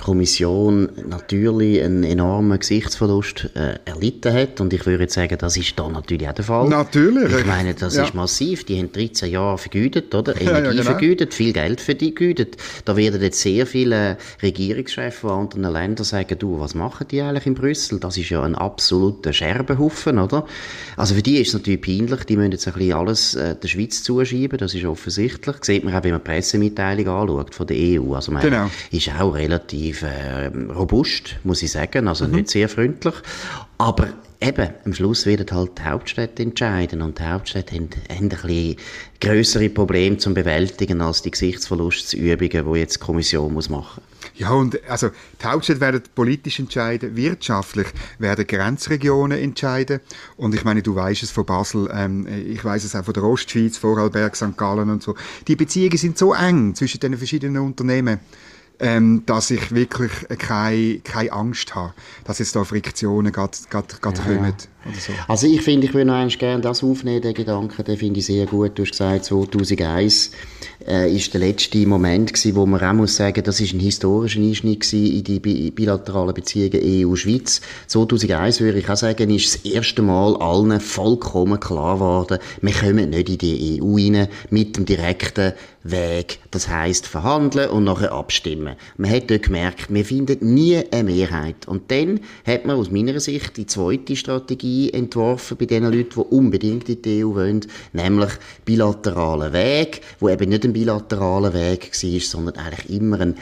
Kommission 0.00 0.88
natürlich 1.06 1.82
einen 1.82 2.04
enormen 2.04 2.58
Gesichtsverlust 2.58 3.50
äh, 3.54 3.78
erlitten 3.84 4.32
hat. 4.32 4.58
Und 4.60 4.72
ich 4.72 4.86
würde 4.86 5.06
sagen, 5.10 5.36
das 5.38 5.58
ist 5.58 5.78
da 5.78 5.88
natürlich 5.90 6.26
auch 6.26 6.32
der 6.32 6.44
Fall. 6.44 6.68
Natürlich. 6.68 7.30
Ich 7.30 7.44
meine, 7.44 7.74
das 7.74 7.96
ja. 7.96 8.04
ist 8.04 8.14
massiv. 8.14 8.64
Die 8.64 8.78
haben 8.78 8.90
13 8.92 9.30
Jahre 9.30 9.58
vergütet, 9.58 10.14
oder? 10.14 10.32
Energie 10.40 10.46
ja, 10.50 10.64
ja, 10.64 10.70
genau. 10.70 10.82
vergütet, 10.84 11.34
viel 11.34 11.52
Geld 11.52 11.82
für 11.82 11.94
die 11.94 12.14
vergütet. 12.14 12.56
Da 12.86 12.96
werden 12.96 13.20
jetzt 13.20 13.40
sehr 13.40 13.66
viele 13.66 14.16
Regierungschefs 14.42 15.18
von 15.18 15.30
anderen 15.30 15.70
Ländern 15.72 16.04
sagen, 16.04 16.38
du, 16.38 16.58
was 16.58 16.74
machen 16.74 17.06
die 17.10 17.20
eigentlich 17.20 17.46
in 17.46 17.54
Brüssel? 17.54 18.00
Das 18.00 18.16
ist 18.16 18.30
ja 18.30 18.42
ein 18.42 18.54
absoluter 18.54 19.34
Scherbenhaufen, 19.34 20.18
oder? 20.18 20.46
Also 20.96 21.14
für 21.14 21.22
die 21.22 21.36
ist 21.36 21.48
es 21.48 21.54
natürlich 21.54 21.82
peinlich. 21.82 22.24
Die 22.24 22.36
müssen 22.36 22.49
jetzt 22.52 22.66
ein 22.66 22.74
bisschen 22.74 22.92
alles 22.94 23.34
äh, 23.34 23.56
der 23.56 23.68
Schweiz 23.68 24.02
zuschieben. 24.02 24.58
Das 24.58 24.74
ist 24.74 24.84
offensichtlich. 24.84 25.56
Das 25.56 25.66
sieht 25.66 25.84
man 25.84 25.94
auch, 25.94 26.02
wenn 26.02 26.12
man 26.12 26.20
die 26.20 26.30
Pressemitteilung 26.30 27.08
anschaut 27.08 27.54
von 27.54 27.66
der 27.66 27.76
EU. 27.76 28.14
Also 28.14 28.32
man 28.32 28.42
genau. 28.42 28.70
ist 28.90 29.08
auch 29.18 29.34
relativ 29.34 29.60
relativ 29.70 30.02
äh, 30.02 30.50
robust, 30.72 31.36
muss 31.44 31.62
ich 31.62 31.72
sagen, 31.72 32.08
also 32.08 32.26
mhm. 32.26 32.36
nicht 32.36 32.50
sehr 32.50 32.68
freundlich. 32.68 33.14
Aber 33.78 34.08
eben, 34.40 34.70
am 34.84 34.94
Schluss 34.94 35.26
werden 35.26 35.46
halt 35.50 35.78
die 35.78 35.82
Hauptstädte 35.82 36.42
entscheiden 36.42 37.02
und 37.02 37.18
die 37.18 37.24
Hauptstädte 37.24 37.74
haben, 37.74 37.90
haben 38.08 38.24
ein 38.24 38.28
bisschen 38.28 38.76
grössere 39.20 39.68
Probleme 39.68 40.16
zu 40.18 40.32
bewältigen 40.32 41.00
als 41.00 41.22
die 41.22 41.30
Gesichtsverlustsübungen, 41.30 42.72
die 42.72 42.78
jetzt 42.78 42.96
die 42.96 43.04
Kommission 43.04 43.52
muss 43.52 43.68
machen 43.68 44.02
ja, 44.40 44.52
und 44.52 44.80
also 44.88 45.10
die 45.40 45.46
Hauptstädte 45.46 45.80
werden 45.80 46.02
politisch 46.14 46.58
entscheiden, 46.58 47.14
wirtschaftlich 47.14 47.88
werden 48.18 48.46
Grenzregionen 48.46 49.38
entscheiden. 49.38 50.00
Und 50.36 50.54
ich 50.54 50.64
meine, 50.64 50.82
du 50.82 50.94
weißt 50.94 51.22
es 51.22 51.30
von 51.30 51.44
Basel, 51.44 51.90
ähm, 51.92 52.26
ich 52.26 52.64
weiß 52.64 52.84
es 52.84 52.94
auch 52.94 53.04
von 53.04 53.14
der 53.14 53.22
Ostschweiz, 53.22 53.76
Vorarlberg, 53.76 54.34
St. 54.34 54.56
Gallen 54.56 54.88
und 54.88 55.02
so. 55.02 55.14
Die 55.46 55.56
Beziehungen 55.56 55.98
sind 55.98 56.16
so 56.16 56.32
eng 56.32 56.74
zwischen 56.74 57.00
den 57.00 57.18
verschiedenen 57.18 57.62
Unternehmen 57.62 58.18
ähm, 58.80 59.22
dass 59.26 59.50
ich 59.50 59.72
wirklich 59.74 60.10
keine, 60.38 60.98
keine 61.00 61.32
Angst 61.32 61.74
habe, 61.74 61.92
dass 62.24 62.38
jetzt 62.38 62.56
da 62.56 62.64
Friktionen 62.64 63.32
gerade 63.32 63.56
ja. 63.72 63.82
kommen. 64.12 64.54
So. 64.98 65.12
Also 65.28 65.46
ich 65.46 65.60
finde, 65.60 65.86
ich 65.86 65.92
würde 65.92 66.06
noch 66.06 66.14
einmal 66.14 66.34
gerne 66.36 66.62
das 66.62 66.82
aufnehmen, 66.82 67.20
den 67.20 67.34
Gedanken, 67.34 67.84
den 67.84 67.98
finde 67.98 68.20
ich 68.20 68.26
sehr 68.26 68.46
gut. 68.46 68.78
Du 68.78 68.82
hast 68.82 68.92
gesagt, 68.92 69.26
2001 69.26 70.30
äh, 70.86 71.14
ist 71.14 71.34
der 71.34 71.40
letzte 71.40 71.86
Moment 71.86 72.32
gewesen, 72.32 72.56
wo 72.56 72.64
man 72.64 72.82
auch 72.82 72.94
muss 72.94 73.16
sagen, 73.16 73.44
das 73.44 73.60
ist 73.60 73.74
ein 73.74 73.80
historischer 73.80 74.40
Einschnitt 74.40 74.80
gewesen 74.80 75.18
in 75.18 75.24
die 75.24 75.38
bi 75.38 75.70
bilateralen 75.70 76.32
Beziehungen 76.32 76.80
EU-Schweiz. 76.82 77.60
2001 77.88 78.60
würde 78.60 78.78
ich 78.78 78.88
auch 78.88 78.96
sagen, 78.96 79.28
ist 79.28 79.54
das 79.54 79.64
erste 79.70 80.00
Mal 80.00 80.36
allen 80.36 80.80
vollkommen 80.80 81.60
klar 81.60 81.96
geworden, 81.96 82.38
wir 82.62 82.72
kommen 82.72 83.10
nicht 83.10 83.28
in 83.28 83.38
die 83.38 83.82
EU 83.82 83.96
rein 83.96 84.28
mit 84.48 84.78
dem 84.78 84.86
direkten 84.86 85.52
Weg. 85.82 86.40
Das 86.50 86.68
heißt 86.68 87.06
verhandeln 87.06 87.70
und 87.70 87.84
nachher 87.84 88.12
abstimmen. 88.12 88.76
Man 88.98 89.10
hat 89.10 89.30
dort 89.30 89.44
gemerkt, 89.44 89.92
wir 89.92 90.04
finden 90.04 90.54
nie 90.54 90.76
eine 90.90 91.04
Mehrheit. 91.04 91.66
Und 91.66 91.90
dann 91.90 92.20
hat 92.46 92.66
man 92.66 92.76
aus 92.76 92.90
meiner 92.90 93.18
Sicht 93.18 93.56
die 93.56 93.66
zweite 93.66 94.14
Strategie 94.14 94.92
entworfen 94.92 95.56
bei 95.56 95.64
den 95.64 95.84
Leuten, 95.84 96.10
die 96.14 96.34
unbedingt 96.34 96.88
in 96.88 97.02
die 97.02 97.24
EU 97.24 97.34
wollen, 97.34 97.66
nämlich 97.92 98.30
bilateralen 98.64 99.52
Weg, 99.52 100.02
wo 100.18 100.28
eben 100.28 100.50
nicht 100.50 100.64
ein 100.64 100.74
bilateraler 100.74 101.54
Weg 101.54 101.90
war, 101.92 102.20
sondern 102.20 102.56
eigentlich 102.56 102.90
immer 102.90 103.20
ein 103.20 103.36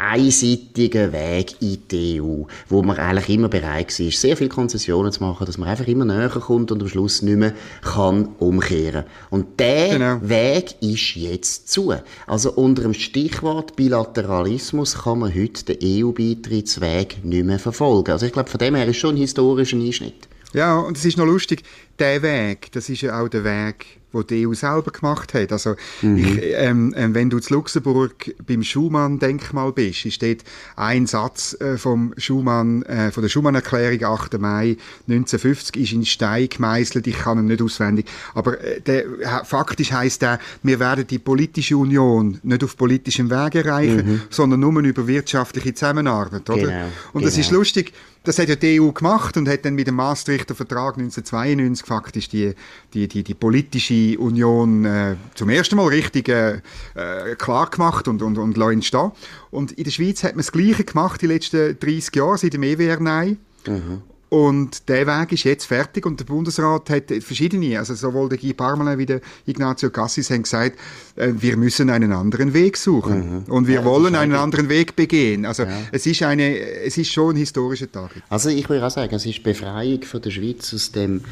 einseitigen 0.00 1.12
Weg 1.12 1.54
in 1.60 1.78
die 1.90 2.20
EU, 2.20 2.44
wo 2.68 2.82
man 2.82 2.96
eigentlich 2.96 3.28
immer 3.28 3.48
bereit 3.48 3.98
war, 3.98 4.10
sehr 4.10 4.36
viele 4.36 4.50
Konzessionen 4.50 5.12
zu 5.12 5.22
machen, 5.22 5.46
dass 5.46 5.58
man 5.58 5.68
einfach 5.68 5.86
immer 5.86 6.04
näher 6.04 6.28
kommt 6.28 6.72
und 6.72 6.82
am 6.82 6.88
Schluss 6.88 7.22
nicht 7.22 7.36
mehr 7.36 7.52
kann 7.82 8.30
umkehren. 8.38 9.04
Und 9.30 9.60
der 9.60 9.98
genau. 9.98 10.18
Weg 10.22 10.74
ist 10.80 11.16
jetzt 11.16 11.70
zu. 11.70 11.94
Also 12.26 12.52
unter 12.52 12.82
dem 12.82 12.94
Stichwort 12.94 13.76
Bilateralismus 13.76 15.02
kann 15.02 15.20
man 15.20 15.34
heute 15.34 15.74
den 15.74 16.04
EU-Beitrittsweg 16.04 17.24
nicht 17.24 17.44
mehr 17.44 17.58
verfolgen. 17.58 18.12
Also 18.12 18.26
ich 18.26 18.32
glaube, 18.32 18.50
von 18.50 18.58
dem 18.58 18.74
her 18.74 18.86
ist 18.86 18.96
schon 18.96 19.14
ein 19.14 19.18
historischer 19.18 19.76
Einschnitt. 19.76 20.28
Ja, 20.52 20.78
und 20.78 20.96
es 20.96 21.04
ist 21.04 21.16
noch 21.16 21.26
lustig, 21.26 21.62
der 21.98 22.22
Weg, 22.22 22.72
das 22.72 22.88
ist 22.88 23.02
ja 23.02 23.20
auch 23.20 23.28
der 23.28 23.44
Weg 23.44 23.99
wo 24.12 24.22
die 24.22 24.46
EU 24.46 24.54
selber 24.54 24.90
gemacht 24.90 25.34
hat. 25.34 25.52
Also 25.52 25.76
mhm. 26.02 26.16
ich, 26.16 26.40
ähm, 26.42 26.94
äh, 26.94 27.12
wenn 27.12 27.30
du 27.30 27.38
zu 27.38 27.54
Luxemburg 27.54 28.34
beim 28.46 28.62
Schumann-Denkmal 28.62 29.72
bist, 29.72 30.04
ist 30.06 30.22
dort 30.22 30.44
ein 30.76 31.06
Satz 31.06 31.56
äh, 31.60 31.76
vom 31.76 32.14
Schumann, 32.16 32.82
äh, 32.82 33.10
von 33.10 33.22
der 33.22 33.28
Schumann-Erklärung 33.28 34.04
8. 34.04 34.38
Mai 34.40 34.76
1950 35.08 35.76
ist 35.76 35.92
in 35.92 36.04
Stein 36.04 36.48
gemeißelt. 36.48 37.06
Ich 37.06 37.18
kann 37.18 37.38
ihn 37.38 37.46
nicht 37.46 37.62
auswendig, 37.62 38.06
aber 38.34 38.60
äh, 38.60 38.80
der, 38.80 39.04
faktisch 39.44 39.92
heißt 39.92 40.22
der, 40.22 40.38
wir 40.62 40.80
werden 40.80 41.06
die 41.06 41.18
politische 41.18 41.76
Union 41.76 42.38
nicht 42.42 42.64
auf 42.64 42.76
politischem 42.76 43.30
Weg 43.30 43.54
erreichen, 43.54 44.06
mhm. 44.06 44.22
sondern 44.30 44.60
nur 44.60 44.80
über 44.80 45.06
wirtschaftliche 45.06 45.74
Zusammenarbeit, 45.74 46.48
oder? 46.48 46.60
Genau, 46.60 46.88
und 47.12 47.24
das 47.24 47.34
genau. 47.34 47.46
ist 47.46 47.50
lustig. 47.52 47.92
Das 48.22 48.38
hat 48.38 48.50
ja 48.50 48.56
die 48.56 48.80
EU 48.80 48.90
gemacht 48.90 49.38
und 49.38 49.48
hat 49.48 49.64
dann 49.64 49.74
mit 49.74 49.86
dem 49.86 49.94
Maastrichter 49.94 50.54
Vertrag 50.54 50.98
1992 50.98 51.86
faktisch 51.86 52.28
die, 52.28 52.54
die, 52.92 53.08
die, 53.08 53.22
die 53.22 53.34
politische 53.34 54.18
Union 54.18 54.84
äh, 54.84 55.16
zum 55.34 55.48
ersten 55.48 55.76
Mal 55.76 55.88
richtig 55.88 56.28
äh, 56.28 56.60
äh 56.94 57.34
klar 57.38 57.70
gemacht 57.70 58.08
und, 58.08 58.20
und, 58.20 58.36
und 58.36 58.58
entstehen. 58.58 59.12
Und 59.50 59.72
in 59.72 59.84
der 59.84 59.90
Schweiz 59.90 60.22
hat 60.22 60.32
man 60.32 60.40
das 60.40 60.52
Gleiche 60.52 60.84
gemacht 60.84 61.22
die 61.22 61.28
letzten 61.28 61.78
30 61.78 62.14
Jahre 62.14 62.36
seit 62.36 62.52
dem 62.52 62.62
EWR 62.62 63.00
Nein. 63.00 63.38
Mhm. 63.66 64.02
Und 64.30 64.88
der 64.88 65.08
Weg 65.08 65.32
ist 65.32 65.42
jetzt 65.42 65.66
fertig 65.66 66.06
und 66.06 66.20
der 66.20 66.24
Bundesrat 66.24 66.88
hat 66.88 67.12
verschiedene, 67.20 67.76
also 67.80 67.94
sowohl 67.94 68.28
der 68.28 68.38
Guy 68.38 68.54
Parmelin 68.54 68.96
wie 68.96 69.06
der 69.06 69.20
Ignazio 69.44 69.90
Cassis 69.90 70.30
haben 70.30 70.44
gesagt, 70.44 70.78
äh, 71.16 71.32
wir 71.36 71.56
müssen 71.56 71.90
einen 71.90 72.12
anderen 72.12 72.54
Weg 72.54 72.76
suchen 72.76 73.44
mhm. 73.44 73.52
und 73.52 73.66
wir 73.66 73.80
ja, 73.80 73.84
wollen 73.84 74.14
einen 74.14 74.34
anderen 74.34 74.68
Weg 74.68 74.94
begehen. 74.94 75.44
Also 75.44 75.64
ja. 75.64 75.76
es 75.90 76.06
ist 76.06 76.22
eine, 76.22 76.60
es 76.60 76.96
ist 76.96 77.10
schon 77.10 77.34
ein 77.34 77.38
historischer 77.38 77.90
Tag. 77.90 78.10
Also 78.28 78.50
ich 78.50 78.68
würde 78.68 78.86
auch 78.86 78.90
sagen, 78.90 79.12
es 79.12 79.26
ist 79.26 79.42
Befreiung 79.42 80.04
von 80.04 80.22
der 80.22 80.30
Schweiz 80.30 80.72
aus 80.74 80.92
dem 80.92 81.22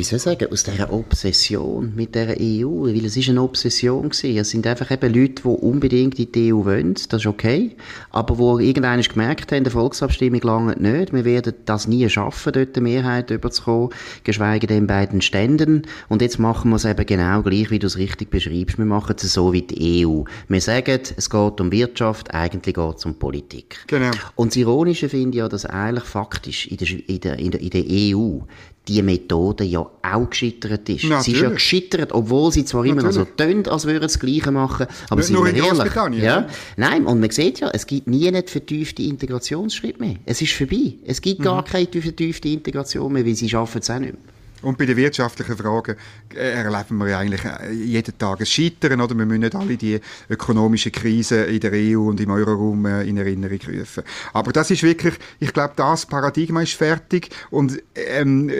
wie 0.00 0.04
soll 0.04 0.16
ich 0.16 0.22
sagen, 0.22 0.50
aus 0.50 0.64
dieser 0.64 0.90
Obsession 0.90 1.92
mit 1.94 2.14
der 2.14 2.34
EU, 2.40 2.86
weil 2.86 3.04
es 3.04 3.18
ist 3.18 3.28
eine 3.28 3.42
Obsession 3.42 4.08
gewesen. 4.08 4.38
Es 4.38 4.48
sind 4.48 4.66
einfach 4.66 4.90
eben 4.90 5.12
Leute, 5.12 5.42
die 5.42 5.48
unbedingt 5.48 6.18
in 6.18 6.32
die 6.32 6.54
EU 6.54 6.64
wollen, 6.64 6.94
das 6.94 7.20
ist 7.20 7.26
okay, 7.26 7.76
aber 8.08 8.38
wo 8.38 8.58
irgendwann 8.58 9.02
gemerkt 9.02 9.52
haben, 9.52 9.62
der 9.62 9.72
Volksabstimmung 9.74 10.40
lange 10.40 10.74
nicht, 10.76 11.12
wir 11.12 11.26
werden 11.26 11.52
das 11.66 11.86
nie 11.86 12.08
schaffen, 12.08 12.54
dort 12.54 12.76
eine 12.76 12.82
Mehrheit 12.82 13.30
überzukommen, 13.30 13.90
geschweige 14.24 14.66
denn 14.66 14.86
bei 14.86 15.04
den 15.04 15.20
Ständen 15.20 15.82
und 16.08 16.22
jetzt 16.22 16.38
machen 16.38 16.70
wir 16.70 16.76
es 16.76 16.86
eben 16.86 17.04
genau 17.04 17.42
gleich, 17.42 17.70
wie 17.70 17.78
du 17.78 17.86
es 17.86 17.98
richtig 17.98 18.30
beschreibst, 18.30 18.78
wir 18.78 18.86
machen 18.86 19.16
es 19.20 19.30
so 19.34 19.52
wie 19.52 19.62
die 19.62 20.06
EU. 20.06 20.22
Wir 20.48 20.60
sagen, 20.62 20.98
es 21.14 21.28
geht 21.28 21.60
um 21.60 21.70
Wirtschaft, 21.70 22.32
eigentlich 22.32 22.74
geht 22.74 22.96
es 22.96 23.04
um 23.04 23.16
Politik. 23.16 23.84
Genau. 23.86 24.12
Und 24.34 24.52
das 24.52 24.56
Ironische 24.56 25.10
finde 25.10 25.36
ich 25.36 25.40
ja, 25.40 25.48
dass 25.48 25.66
eigentlich 25.66 26.04
faktisch 26.04 26.68
in 26.68 26.78
der, 26.78 26.88
in 26.88 27.20
der, 27.20 27.38
in 27.38 27.50
der, 27.50 27.60
in 27.60 27.70
der 27.70 28.16
EU 28.16 28.38
die 28.88 29.02
Methode 29.02 29.64
ja 29.64 29.80
auch 29.80 30.30
gescheitert 30.30 30.88
ist. 30.88 31.04
Natürlich. 31.04 31.24
Sie 31.24 31.32
ist 31.32 31.40
ja 31.42 31.50
gescheitert, 31.50 32.12
obwohl 32.12 32.50
sie 32.50 32.64
zwar 32.64 32.82
Natürlich. 32.84 33.02
immer 33.02 33.08
noch 33.08 33.12
so 33.12 33.24
tönt, 33.36 33.68
als 33.68 33.84
würden 33.84 33.96
sie 33.96 34.00
das 34.00 34.18
Gleiche 34.18 34.50
machen, 34.50 34.86
aber 35.08 35.22
sind 35.22 35.36
nur 35.36 35.48
in 35.48 35.56
ehrlich. 35.56 35.94
Ja? 35.94 36.40
ja? 36.40 36.46
Nein, 36.76 37.06
und 37.06 37.20
man 37.20 37.30
sieht 37.30 37.60
ja, 37.60 37.70
es 37.72 37.86
gibt 37.86 38.08
nie 38.08 38.30
nicht 38.30 38.50
vertiefte 38.50 39.02
Integrationsschritte 39.02 40.00
mehr. 40.00 40.16
Es 40.24 40.42
ist 40.42 40.52
vorbei. 40.52 40.94
Es 41.04 41.20
gibt 41.20 41.40
mhm. 41.40 41.44
gar 41.44 41.64
keine 41.64 41.86
vertiefte 41.86 42.48
Integration 42.48 43.12
mehr, 43.12 43.24
weil 43.24 43.34
sie 43.34 43.48
schaffen 43.48 43.80
es 43.80 43.90
auch 43.90 43.98
nicht 43.98 44.14
mehr. 44.14 44.22
Und 44.62 44.78
bei 44.78 44.86
den 44.86 44.96
wirtschaftlichen 44.96 45.56
Fragen 45.56 45.96
äh, 46.34 46.52
erleben 46.52 46.98
wir 46.98 47.08
ja 47.08 47.18
eigentlich 47.18 47.44
äh, 47.44 47.70
jeden 47.72 48.16
Tag 48.18 48.40
ein 48.40 48.46
Scheitern, 48.46 49.00
oder? 49.00 49.16
Wir 49.16 49.26
müssen 49.26 49.40
nicht 49.40 49.54
alle 49.54 49.76
die 49.76 50.00
ökonomischen 50.28 50.92
Krisen 50.92 51.46
in 51.46 51.60
der 51.60 51.72
EU 51.72 52.08
und 52.08 52.20
im 52.20 52.30
Euroraum 52.30 52.86
äh, 52.86 53.02
in 53.04 53.16
Erinnerung 53.16 53.58
rufen. 53.68 54.04
Aber 54.32 54.52
das 54.52 54.70
ist 54.70 54.82
wirklich, 54.82 55.14
ich 55.38 55.52
glaube, 55.52 55.74
das 55.76 56.06
Paradigma 56.06 56.62
ist 56.62 56.74
fertig 56.74 57.30
und 57.50 57.82
ähm, 57.94 58.50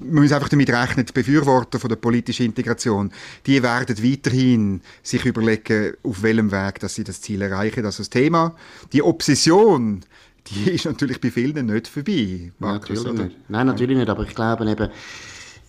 man 0.00 0.22
muss 0.22 0.32
einfach 0.32 0.48
damit 0.48 0.70
rechnen, 0.70 1.06
die 1.06 1.12
Befürworter 1.12 1.78
von 1.78 1.88
der 1.88 1.96
politischen 1.96 2.46
Integration, 2.46 3.10
die 3.46 3.62
werden 3.62 3.96
weiterhin 4.02 4.80
sich 5.02 5.24
überlegen, 5.24 5.94
auf 6.02 6.22
welchem 6.22 6.52
Weg 6.52 6.78
dass 6.80 6.94
sie 6.94 7.04
das 7.04 7.20
Ziel 7.20 7.42
erreichen. 7.42 7.82
Das 7.82 7.98
ist 7.98 8.14
das 8.14 8.20
Thema. 8.20 8.54
Die 8.92 9.02
Obsession, 9.02 10.04
die 10.50 10.70
ist 10.70 10.84
natürlich 10.84 11.20
bei 11.20 11.30
vielen 11.30 11.66
nicht 11.66 11.88
vorbei. 11.88 12.52
Markus, 12.58 13.04
natürlich 13.04 13.12
nicht. 13.18 13.36
Nein, 13.48 13.66
natürlich 13.66 13.96
nicht, 13.96 14.08
aber 14.08 14.22
ich 14.24 14.34
glaube 14.34 14.68
eben, 14.70 14.88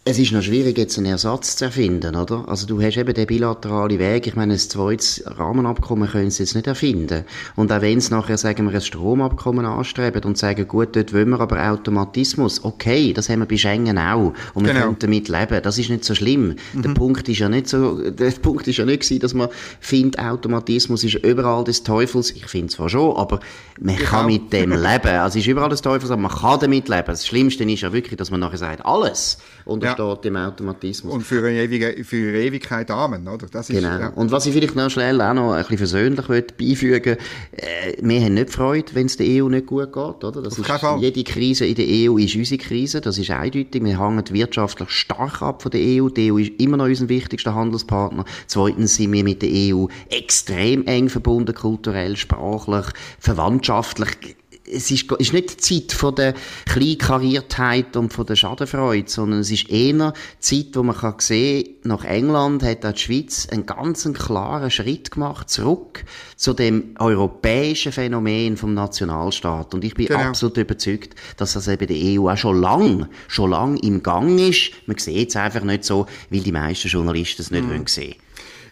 es 0.10 0.18
ist 0.18 0.32
noch 0.32 0.42
schwierig, 0.42 0.76
jetzt 0.76 0.98
einen 0.98 1.06
Ersatz 1.06 1.56
zu 1.56 1.66
erfinden, 1.66 2.16
oder? 2.16 2.44
Also 2.48 2.66
du 2.66 2.82
hast 2.82 2.98
eben 2.98 3.14
den 3.14 3.28
bilateralen 3.28 4.00
Weg. 4.00 4.26
Ich 4.26 4.36
meine, 4.36 4.54
ein 4.54 4.60
zweites 4.60 5.22
Rahmenabkommen 5.24 6.10
können 6.10 6.32
sie 6.32 6.42
jetzt 6.42 6.56
nicht 6.56 6.66
erfinden. 6.66 7.26
Und 7.56 7.72
auch 7.72 7.82
wenn 7.82 8.02
sie 8.02 8.12
nachher, 8.12 8.40
sagen 8.40 8.66
wir, 8.66 8.74
ein 8.74 8.82
Stromabkommen 8.82 9.68
anstreben 9.68 10.24
und 10.24 10.36
sagen, 10.36 10.68
gut, 10.68 10.96
dort 10.96 11.14
wollen 11.14 11.30
wir 11.30 11.40
aber 11.40 11.72
Automatismus. 11.72 12.64
Okay, 12.64 13.14
das 13.14 13.30
haben 13.30 13.42
wir 13.42 13.46
bei 13.46 13.58
Schengen 13.58 14.00
auch. 14.00 14.34
Und 14.56 14.66
wir 14.66 14.74
genau. 14.74 14.86
können 14.86 14.98
damit 14.98 15.28
leben. 15.28 15.62
Das 15.62 15.78
ist 15.78 15.92
nicht 15.92 16.04
so 16.04 16.16
schlimm. 16.16 16.56
Mhm. 16.74 16.82
Der 16.82 16.90
Punkt 16.90 17.30
ist 17.30 17.38
ja 17.38 17.48
nicht 17.48 17.68
so, 17.68 18.10
der 18.10 18.32
Punkt 18.32 18.68
ist 18.68 18.78
ja 18.78 18.86
nicht 18.86 19.04
gewesen, 19.04 19.20
dass 19.20 19.36
man 19.36 19.50
findet, 19.80 20.20
Automatismus 20.20 21.04
ist 21.04 21.24
überall 21.24 21.64
des 21.66 21.84
Teufels. 21.84 22.32
Ich 22.32 22.48
finde 22.48 22.74
zwar 22.74 22.90
schon, 22.90 23.16
aber 23.16 23.42
man 23.80 23.94
ich 23.94 24.02
kann 24.02 24.26
auch. 24.26 24.30
mit 24.32 24.52
dem 24.54 24.72
leben. 24.72 24.82
Also 24.82 25.38
es 25.38 25.46
ist 25.46 25.48
überall 25.48 25.70
des 25.70 25.84
Teufels, 25.84 26.10
aber 26.10 26.24
man 26.24 26.32
kann 26.32 26.60
damit 26.62 26.90
leben. 26.90 27.06
Das 27.06 27.28
Schlimmste 27.28 27.64
ist 27.64 27.82
ja 27.82 27.94
wirklich, 27.94 28.18
dass 28.18 28.32
man 28.32 28.40
nachher 28.40 28.58
sagt, 28.58 28.84
alles. 28.84 29.38
Und 29.66 29.84
ja 29.84 29.99
steht 30.00 30.26
im 30.26 30.36
Automatismus. 30.38 31.14
Und 31.14 31.22
für 31.22 31.46
eine, 31.46 31.64
ewige, 31.64 32.04
für 32.04 32.30
eine 32.30 32.40
Ewigkeit 32.40 32.90
Amen, 32.92 33.28
oder? 33.28 33.48
Das 33.48 33.70
ist, 33.70 33.76
genau. 33.76 34.00
Ja. 34.00 34.10
Und 34.10 34.32
was 34.32 34.46
ich 34.46 34.54
vielleicht 34.54 34.76
noch 34.76 34.90
schnell 34.90 35.22
auch 35.22 35.34
noch 35.34 35.54
ein 35.54 35.62
bisschen 35.62 35.78
versöhnlich 35.78 36.26
beifügen 36.58 37.18
äh, 37.52 37.94
wir 38.02 38.22
haben 38.22 38.34
nicht 38.36 38.50
Freude, 38.52 38.94
wenn 38.94 39.08
es 39.08 39.18
der 39.18 39.44
EU 39.44 39.50
nicht 39.50 39.66
gut 39.66 39.92
geht, 39.92 40.24
oder? 40.24 40.42
Das 40.42 40.60
Auf 40.60 40.70
ist, 40.70 41.02
jede 41.02 41.24
Krise 41.24 41.66
in 41.66 41.76
der 41.76 41.86
EU 41.86 42.18
ist 42.18 42.36
unsere 42.36 42.62
Krise, 42.62 43.02
das 43.02 43.18
ist 43.18 43.32
eindeutig. 43.32 43.84
Wir 43.84 44.00
hängen 44.00 44.24
wirtschaftlich 44.30 44.90
stark 44.90 45.42
ab 45.42 45.62
von 45.62 45.72
der 45.72 45.82
EU. 45.82 46.10
Die 46.10 46.32
EU 46.32 46.38
ist 46.38 46.52
immer 46.60 46.78
noch 46.78 46.86
unser 46.86 47.10
wichtigster 47.10 47.54
Handelspartner. 47.54 48.26
Zweitens 48.48 48.96
sind 48.96 49.12
wir 49.12 49.24
mit 49.24 49.42
der 49.42 49.50
EU 49.52 49.88
extrem 50.10 50.86
eng 50.86 51.10
verbunden, 51.10 51.54
kulturell, 51.54 52.16
sprachlich, 52.16 52.86
verwandtschaftlich 53.20 54.36
es 54.72 54.92
ist, 54.92 55.12
ist 55.12 55.34
nicht 55.34 55.52
die 55.70 55.88
Zeit 55.88 55.98
von 55.98 56.16
der 56.16 56.34
Kleinkariertheit 56.66 57.96
und 57.96 58.14
von 58.14 58.26
der 58.26 58.36
Schadenfreude, 58.36 59.10
sondern 59.10 59.40
es 59.40 59.52
ist 59.52 59.70
eher 59.70 60.14
die 60.14 60.40
Zeit, 60.40 60.76
wo 60.76 60.84
man 60.84 60.96
kann 60.96 61.16
sehen 61.20 61.76
nach 61.84 62.04
England 62.04 62.64
hat 62.64 62.86
auch 62.86 62.92
die 62.92 63.00
Schweiz 63.00 63.48
einen 63.52 63.66
ganz 63.66 64.08
klaren 64.14 64.70
Schritt 64.70 65.12
gemacht, 65.12 65.50
zurück 65.50 66.04
zu 66.36 66.54
dem 66.54 66.96
europäischen 67.00 67.92
Phänomen 67.92 68.58
vom 68.58 68.74
Nationalstaat. 68.74 69.74
Und 69.74 69.84
ich 69.84 69.94
bin 69.94 70.08
genau. 70.08 70.20
absolut 70.20 70.58
überzeugt, 70.58 71.16
dass 71.38 71.54
das 71.54 71.68
eben 71.68 71.88
die 71.88 72.20
EU 72.20 72.30
auch 72.30 72.38
schon 72.38 72.62
lang, 72.62 73.08
schon 73.28 73.52
lang 73.52 73.78
im 73.78 74.04
Gang 74.04 74.40
ist. 74.40 74.72
Man 74.86 74.98
sieht 74.98 75.30
es 75.30 75.36
einfach 75.36 75.64
nicht 75.64 75.84
so, 75.84 76.06
weil 76.30 76.42
die 76.42 76.52
meisten 76.52 76.90
Journalisten 76.90 77.42
es 77.42 77.52
nicht 77.52 77.66
mhm. 77.66 77.88
sehen 77.88 78.16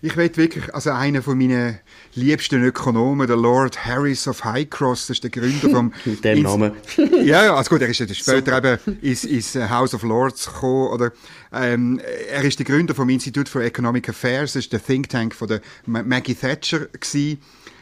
ich 0.02 0.16
will 0.16 0.30
wirklich, 0.36 0.74
also 0.74 0.92
einer 0.92 1.22
von 1.22 1.38
meinen 1.38 1.80
liebsten 2.18 2.64
Ökonomen, 2.64 3.28
der 3.28 3.38
Lord 3.38 3.86
Harris 3.86 4.28
of 4.28 4.44
Highcross, 4.44 5.08
das 5.08 5.18
ist 5.18 5.24
der 5.24 5.30
Gründer 5.30 5.70
vom... 5.70 5.94
Mit 6.06 6.24
dem 6.24 6.42
Namen. 6.42 6.74
ja, 7.24 7.46
ja, 7.46 7.56
also 7.56 7.70
gut, 7.70 7.82
er 7.82 7.90
ist 7.90 8.16
später 8.16 8.58
eben 8.58 8.98
ins, 9.02 9.24
ins 9.24 9.56
House 9.56 9.94
of 9.94 10.04
Lords 10.04 10.48
gekommen, 10.48 10.90
oder, 10.90 11.12
ähm, 11.54 12.02
er 12.30 12.44
ist 12.44 12.60
der 12.60 12.66
Gründer 12.66 12.94
vom 12.94 13.10
Institute 13.10 13.50
for 13.50 13.62
Economic 13.62 14.10
Affairs, 14.10 14.54
das 14.54 14.66
ist 14.66 14.74
der 14.74 14.84
Think 14.84 15.10
Tank 15.10 15.34
von 15.34 15.48
der 15.48 15.62
Maggie 15.86 16.36
Thatcher 16.36 16.88
gewesen. 16.88 17.40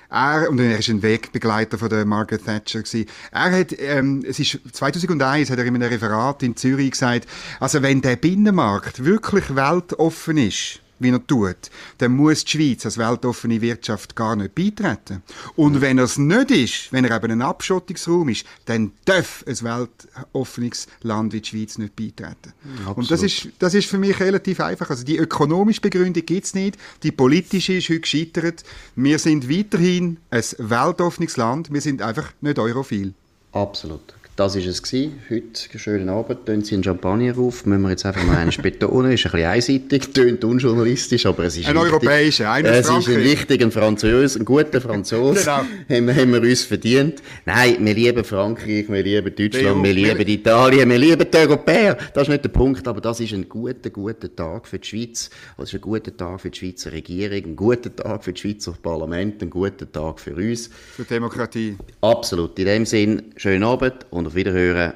Er, 0.10 0.50
und 0.50 0.60
er 0.60 0.78
ist 0.78 0.90
ein 0.90 1.02
Wegbegleiter 1.02 1.78
von 1.78 1.90
der 1.90 2.06
Margaret 2.06 2.46
Thatcher 2.46 2.84
gewesen. 2.84 3.08
Er 3.32 3.52
hat, 3.52 3.76
ähm, 3.80 4.24
es 4.28 4.40
ist 4.40 4.60
2001 4.72 5.50
hat 5.50 5.58
er 5.58 5.66
in 5.66 5.76
einem 5.76 5.90
Referat 5.90 6.44
in 6.44 6.56
Zürich 6.56 6.92
gesagt, 6.92 7.28
also 7.60 7.82
wenn 7.82 8.02
der 8.02 8.16
Binnenmarkt 8.16 9.04
wirklich 9.04 9.56
weltoffen 9.56 10.38
ist, 10.38 10.82
wie 11.00 11.10
er 11.10 11.26
tut, 11.26 11.70
dann 11.98 12.16
muss 12.16 12.46
die 12.46 12.52
Schweiz 12.52 12.86
als 12.86 12.98
weltoffene 12.98 13.62
Wirtschaft 13.62 14.16
gar 14.16 14.36
nicht 14.36 14.56
beitreten. 14.56 15.24
Und 15.56 15.82
wenn 15.82 15.98
er 15.98 16.06
es 16.06 16.18
nicht 16.18 16.52
ist, 16.52 16.94
wenn 16.94 17.06
er 17.06 17.16
eben 17.16 17.32
ein 17.32 17.42
Abschottungsraum 17.42 18.30
ist, 18.30 18.46
dann 18.66 18.92
darf 19.06 19.44
ein 19.48 19.62
weltoffenes 19.62 20.88
Land 21.02 21.34
wie 21.34 21.42
die 21.42 21.50
Schweiz 21.50 21.78
nicht 21.78 21.96
beitreten. 21.96 22.54
Absolut. 22.80 22.98
Und 22.98 23.12
das 23.12 23.24
ist, 23.24 23.50
das 23.60 23.74
ist 23.74 23.88
für 23.88 23.98
mich 23.98 24.20
relativ 24.20 24.60
einfach. 24.60 24.90
Also 24.90 25.04
die 25.04 25.18
ökonomische 25.18 25.82
Begründung 25.82 26.26
gibt 26.26 26.46
es 26.46 26.56
nicht, 26.56 26.78
die 27.04 27.12
politische 27.12 27.74
ist 27.74 27.90
heute 27.90 28.02
gescheitert. 28.02 28.64
Wir 28.96 29.20
sind 29.20 29.50
weiterhin 29.50 30.18
ein 30.32 30.44
weltoffenes 30.58 31.38
Land, 31.38 31.72
wir 31.72 31.82
sind 31.82 32.02
einfach 32.02 32.32
nicht 32.42 32.58
europhil. 32.58 33.14
Absolut. 33.52 34.15
Das 34.38 34.54
war 34.54 34.62
es 34.66 34.84
gewesen. 34.84 35.22
Heute, 35.30 35.80
schönen 35.80 36.10
Abend, 36.10 36.46
tun 36.46 36.62
Sie 36.62 36.76
einen 36.76 36.84
Champagner 36.84 37.38
auf. 37.38 37.66
Müssen 37.66 37.84
wir 37.84 37.92
jetzt 37.92 38.06
einfach 38.06 38.26
mal 38.26 38.36
einen 38.36 38.52
betonen. 38.52 39.14
Ist 39.14 39.26
ein 39.28 39.32
bisschen 39.32 39.48
einseitig, 39.48 40.10
tönt 40.14 40.44
unjournalistisch, 40.44 41.26
aber 41.26 41.46
es 41.46 41.56
ist 41.56 41.70
ein 41.70 41.78
europäischer, 41.78 42.52
ein 42.52 42.66
Es 42.66 42.90
ist 42.90 43.08
ein 43.08 43.24
wichtiger 43.24 43.72
Französ, 43.72 44.36
ein 44.36 44.44
guter 44.44 44.82
Franzose. 44.82 45.40
genau. 45.40 45.52
haben, 45.56 46.08
wir, 46.08 46.14
haben 46.14 46.34
wir 46.34 46.42
uns 46.42 46.64
verdient. 46.64 47.24
Nein, 47.46 47.78
wir 47.80 47.94
lieben 47.94 48.26
Frankreich, 48.26 48.90
wir 48.90 49.04
lieben 49.04 49.34
Deutschland, 49.34 49.82
wir 49.82 49.94
lieben 49.94 50.28
Italien, 50.28 50.90
wir 50.90 50.98
lieben 50.98 51.32
die 51.32 51.38
Europäer. 51.38 51.98
Das 52.14 52.24
ist 52.24 52.30
nicht 52.30 52.44
der 52.44 52.50
Punkt, 52.50 52.86
aber 52.90 53.00
das 53.00 53.22
ist 53.22 53.32
ein 53.32 53.48
guter, 53.48 53.90
guter 53.90 54.36
Tag 54.36 54.68
für 54.68 54.80
die 54.80 54.88
Schweiz. 54.90 55.30
Das 55.56 55.70
ist 55.70 55.76
ein 55.76 55.82
guter 55.82 56.16
Tag 56.18 56.42
für 56.42 56.50
die 56.50 56.60
Schweizer 56.60 56.92
Regierung, 56.92 57.38
ein 57.38 57.56
guter 57.56 57.96
Tag 57.96 58.26
für 58.26 58.34
das 58.34 58.42
Schweizer 58.42 58.74
Parlament, 58.84 59.42
ein 59.42 59.50
guter 59.50 59.90
Tag 59.90 60.20
für 60.20 60.36
uns. 60.36 60.70
Für 60.94 61.06
Demokratie. 61.06 61.78
Absolut. 62.02 62.60
In 62.60 62.66
dem 62.66 62.86
Sinn, 62.86 63.32
schönen 63.38 63.64
Abend 63.64 64.06
und 64.10 64.25
und 64.26 64.32
auf 64.32 64.36
Wiederhören. 64.36 64.94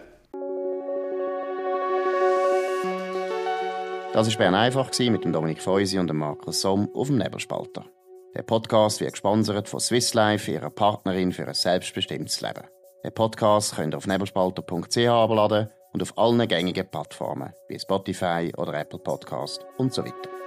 Das 4.11 4.27
war 4.27 4.37
Bern 4.37 4.55
einfach 4.55 4.89
mit 4.99 5.23
dem 5.23 5.31
Dominik 5.31 5.61
Feusi 5.61 5.99
und 5.99 6.07
dem 6.07 6.17
Markus 6.17 6.61
Somm 6.61 6.89
auf 6.95 7.07
dem 7.07 7.19
Nebelspalter. 7.19 7.85
Der 8.35 8.43
Podcast 8.43 9.01
wird 9.01 9.13
gesponsert 9.13 9.69
von 9.69 9.79
Swiss 9.79 10.13
Life, 10.13 10.51
ihrer 10.51 10.71
Partnerin 10.71 11.31
für 11.31 11.47
ein 11.47 11.53
selbstbestimmtes 11.53 12.41
Leben. 12.41 12.63
Den 13.03 13.13
Podcast 13.13 13.75
könnt 13.75 13.93
ihr 13.93 13.97
auf 13.97 14.07
nebelspalter.ch 14.07 14.97
abladen 14.97 15.69
und 15.93 16.01
auf 16.01 16.17
allen 16.17 16.47
gängigen 16.47 16.89
Plattformen 16.89 17.53
wie 17.67 17.79
Spotify 17.79 18.51
oder 18.57 18.73
Apple 18.73 18.99
Podcast 18.99 19.65
und 19.77 19.93
so 19.93 20.03
weiter. 20.03 20.38